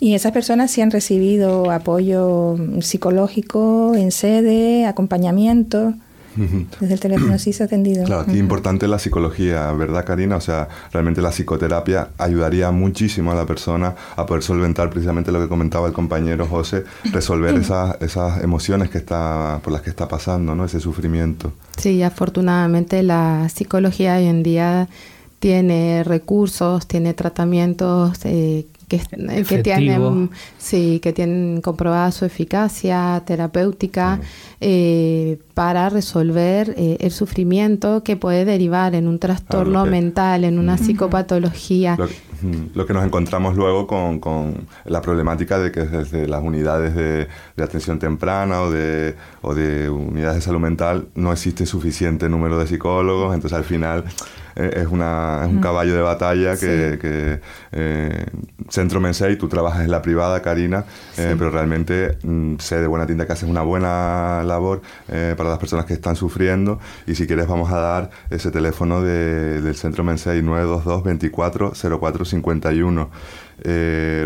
[0.00, 5.92] Y esas personas sí han recibido apoyo psicológico en sede, acompañamiento.
[6.80, 8.04] Desde el teléfono sí se ha atendido.
[8.04, 10.36] Claro, aquí importante la psicología, ¿verdad, Karina?
[10.36, 15.40] O sea, realmente la psicoterapia ayudaría muchísimo a la persona a poder solventar precisamente lo
[15.40, 20.08] que comentaba el compañero José, resolver esas, esas emociones que está, por las que está
[20.08, 20.64] pasando, ¿no?
[20.64, 21.52] Ese sufrimiento.
[21.76, 24.88] Sí, afortunadamente la psicología hoy en día
[25.40, 34.20] tiene recursos, tiene tratamientos eh, que, tienen, sí, que tienen comprobada su eficacia terapéutica
[34.60, 40.76] eh, para resolver eh, el sufrimiento que puede derivar en un trastorno mental, en una
[40.76, 41.96] psicopatología.
[42.74, 47.28] Lo, que nos encontramos luego con, con, la problemática de que desde las unidades de,
[47.56, 52.58] de, atención temprana o de, o de unidades de salud mental no existe suficiente número
[52.58, 54.04] de psicólogos, entonces al final
[54.54, 57.40] es, una, es un caballo de batalla que, que
[57.72, 58.26] eh,
[58.68, 60.84] Centro Mensei, tú trabajas en la privada, Karina,
[61.16, 65.58] eh, pero realmente mm, sé de buena tinta que haces una buena labor para las
[65.58, 66.78] personas que están sufriendo.
[67.06, 73.10] Y si quieres vamos a dar ese teléfono del Centro Mensei 922 24 04 51.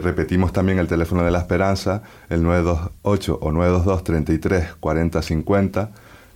[0.03, 5.91] repetimos también el teléfono de la esperanza, el 928 o 922 33 40 50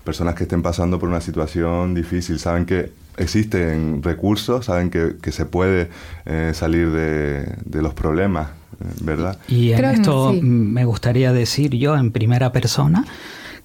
[0.08, 5.44] personas que estén pasando por una situación difícil, saben que existen recursos, saben que, se
[5.44, 5.90] puede
[6.24, 9.36] eh, salir de, los problemas, eh, ¿verdad?
[9.48, 13.04] Y en esto me gustaría decir yo en primera persona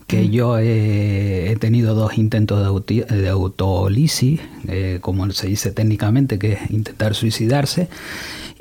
[0.05, 6.53] que yo he, tenido dos intentos de, de autolisis, eh, como se dice técnicamente, que
[6.53, 7.87] es intentar suicidarse,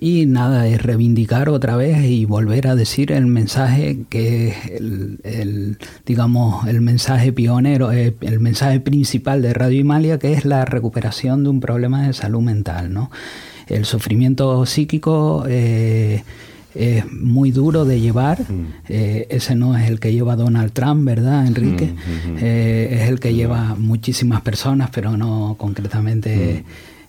[0.03, 5.78] y nada, es reivindicar otra vez y volver a decir el mensaje que es el,
[6.05, 11.44] digamos, el mensaje pionero, eh, el mensaje principal de Radio Imalia, que es la recuperación
[11.44, 13.12] de un problema de salud mental, ¿no?
[13.68, 16.24] El sufrimiento psíquico eh,
[16.74, 18.40] es muy duro de llevar.
[18.40, 18.66] Mm.
[18.88, 21.86] Eh, ese no es el que lleva Donald Trump, ¿verdad, Enrique?
[21.86, 26.64] Mm, mm, es el que lleva muchísimas personas, pero no concretamente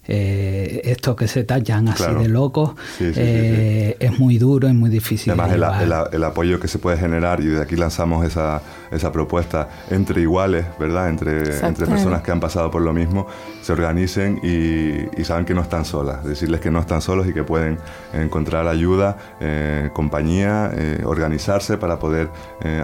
[0.06, 5.32] eh, estos que se tallan así de locos, eh, es muy duro y muy difícil.
[5.40, 5.82] Además,
[6.12, 10.66] el, apoyo que se puede generar, y de aquí lanzamos esa, esa propuesta, entre iguales,
[10.78, 11.10] ¿verdad?
[11.10, 13.28] Entre, entre personas que han pasado por lo mismo,
[13.62, 16.26] se organicen y, saben que no están solas.
[16.26, 17.78] Decirles que no están solos y que pueden
[18.14, 22.30] encontrar ayuda, eh, compañía, eh, organizarse para poder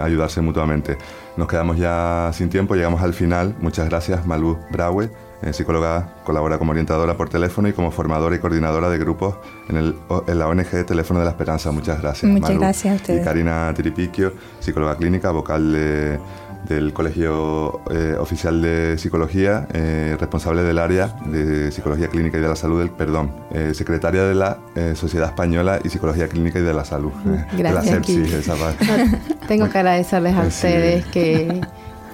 [0.02, 0.96] ayudarse mutuamente.
[1.36, 3.54] Nos quedamos ya sin tiempo, llegamos al final.
[3.60, 5.10] Muchas gracias, Malú Braue
[5.42, 9.36] eh, psicóloga, colabora como orientadora por teléfono y como formadora y coordinadora de grupos
[9.68, 11.72] en, el, en la ONG Teléfono de la Esperanza.
[11.72, 12.30] Muchas gracias.
[12.30, 13.22] Muchas gracias a ustedes.
[13.22, 16.20] Y Karina Tiripiquio, psicóloga clínica, vocal
[16.68, 22.48] del Colegio eh, Oficial de Psicología, eh, responsable del área de Psicología Clínica y de
[22.48, 23.32] la Salud, del, perdón,
[23.72, 24.58] secretaria de la
[24.94, 27.12] Sociedad Española y Psicología Clínica y de la Salud.
[27.56, 28.06] Gracias.
[29.48, 31.60] tengo que agradecerles a ustedes que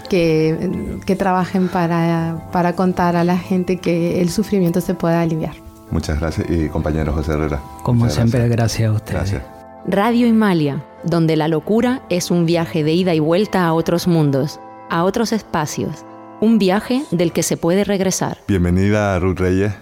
[0.06, 5.54] que, trabajen para, para contar a la gente que el sufrimiento se pueda aliviar.
[5.90, 7.60] Muchas gracias y compañero José Herrera.
[7.82, 8.90] Como siempre, gracias.
[8.90, 9.14] a ustedes.
[9.14, 9.42] Gracias.
[9.86, 14.58] Radio Himalia, donde la locura es un viaje de ida y vuelta a otros mundos,
[14.90, 16.04] a otros espacios,
[16.40, 18.38] un viaje del que se puede regresar.
[18.48, 19.72] Bienvenida Ruth Reyes.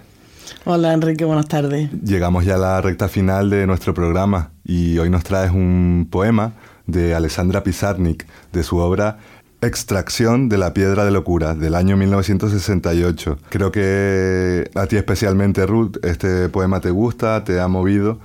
[0.63, 1.89] Hola Enrique, buenas tardes.
[2.03, 6.53] Llegamos ya a la recta final de nuestro programa y hoy nos traes un poema
[6.87, 9.17] de Alessandra Pizarnik, de su obra
[9.65, 13.37] Extracción de la Piedra de Locura, del año 1968.
[13.49, 18.19] Creo que a ti especialmente, Ruth, este poema te gusta, te ha movido.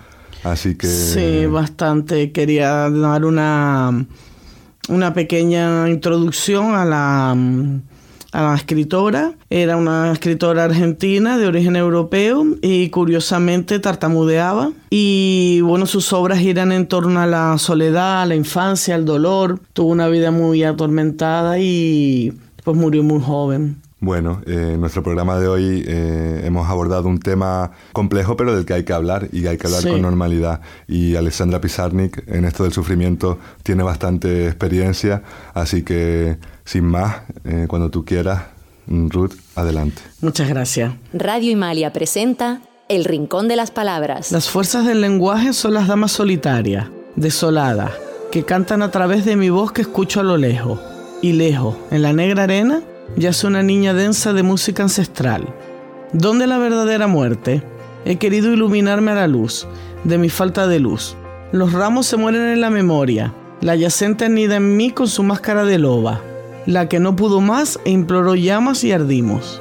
[0.45, 0.87] Así que...
[0.87, 2.33] Sí, bastante.
[2.33, 4.07] Quería dar una,
[4.89, 7.37] una pequeña introducción a la,
[8.33, 9.35] a la escritora.
[9.49, 14.73] Era una escritora argentina de origen europeo y curiosamente tartamudeaba.
[14.91, 19.61] Y bueno, sus obras giran en torno a la soledad, a la infancia, al dolor.
[19.73, 22.33] Tuvo una vida muy atormentada y
[22.65, 23.81] pues murió muy joven.
[24.03, 28.65] Bueno, eh, en nuestro programa de hoy eh, hemos abordado un tema complejo, pero del
[28.65, 30.63] que hay que hablar y hay que hablar con normalidad.
[30.89, 35.23] Y Alessandra Pizarnik en esto del sufrimiento tiene bastante experiencia,
[35.53, 36.39] así que
[36.71, 38.45] sin más, eh, cuando tú quieras,
[38.87, 40.03] Ruth, adelante.
[40.21, 40.93] Muchas gracias.
[41.13, 44.31] Radio Himalia presenta El Rincón de las Palabras.
[44.31, 47.91] Las fuerzas del lenguaje son las damas solitarias, desoladas,
[48.31, 50.79] que cantan a través de mi voz que escucho a lo lejos.
[51.21, 52.83] Y lejos, en la negra arena,
[53.17, 55.53] yace una niña densa de música ancestral.
[56.13, 57.65] ¿Dónde la verdadera muerte?
[58.05, 59.67] He querido iluminarme a la luz,
[60.05, 61.17] de mi falta de luz.
[61.51, 63.35] Los ramos se mueren en la memoria.
[63.61, 66.23] La yacente anida en mí con su máscara de loba,
[66.67, 69.61] la que no pudo más e imploró llamas y ardimos.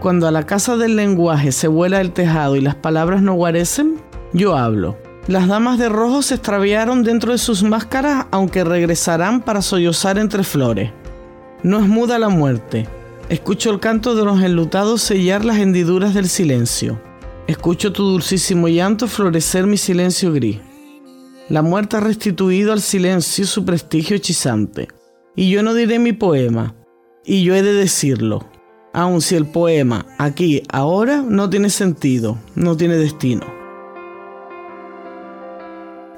[0.00, 4.00] Cuando a la casa del lenguaje se vuela el tejado y las palabras no guarecen,
[4.32, 4.96] yo hablo.
[5.26, 10.44] Las damas de rojo se extraviaron dentro de sus máscaras, aunque regresarán para sollozar entre
[10.44, 10.92] flores.
[11.62, 12.86] No es muda la muerte.
[13.28, 17.00] Escucho el canto de los enlutados sellar las hendiduras del silencio.
[17.48, 20.60] Escucho tu dulcísimo llanto florecer mi silencio gris.
[21.48, 24.88] La muerte ha restituido al silencio su prestigio hechizante.
[25.38, 26.74] Y yo no diré mi poema,
[27.22, 28.48] y yo he de decirlo,
[28.94, 33.42] aun si el poema, aquí, ahora, no tiene sentido, no tiene destino.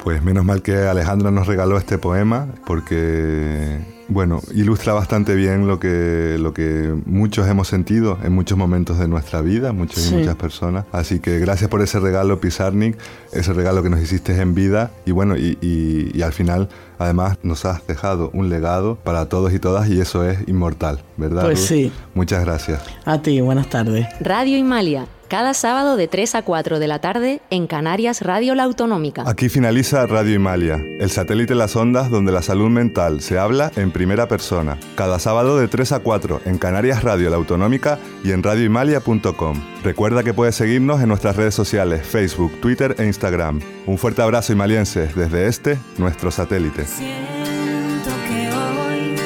[0.04, 5.78] Pues menos mal que Alejandra nos regaló este poema, porque bueno, ilustra bastante bien lo
[5.78, 10.34] que, lo que muchos hemos sentido en muchos momentos de nuestra vida, muchas y muchas
[10.36, 10.86] personas.
[10.92, 12.96] Así que gracias por ese regalo, Pizarnik,
[13.32, 14.90] ese regalo que nos hiciste en vida.
[15.04, 19.58] Y bueno, y, y, al final, además, nos has dejado un legado para todos y
[19.58, 21.44] todas, y eso es inmortal, ¿verdad?
[21.44, 21.92] Pues sí.
[22.14, 22.82] Muchas gracias.
[23.04, 24.06] A ti, buenas tardes.
[24.20, 28.64] Radio Himalia cada sábado de 3 a 4 de la tarde en Canarias Radio La
[28.64, 29.24] Autonómica.
[29.26, 33.90] Aquí finaliza Radio Himalia, el satélite Las Ondas donde la salud mental se habla en
[33.90, 34.78] primera persona.
[34.96, 39.60] Cada sábado de 3 a 4 en Canarias Radio La Autonómica y en radiohimalia.com.
[39.84, 43.60] Recuerda que puedes seguirnos en nuestras redes sociales, Facebook, Twitter e Instagram.
[43.86, 46.86] Un fuerte abrazo himalienses desde este, nuestro satélite.
[46.86, 49.16] Siento que hoy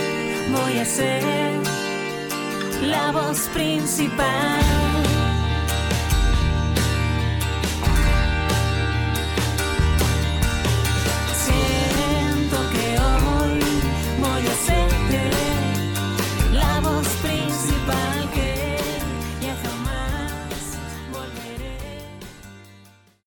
[0.50, 1.22] voy a ser
[2.82, 4.91] la voz principal.
[14.68, 15.01] listen.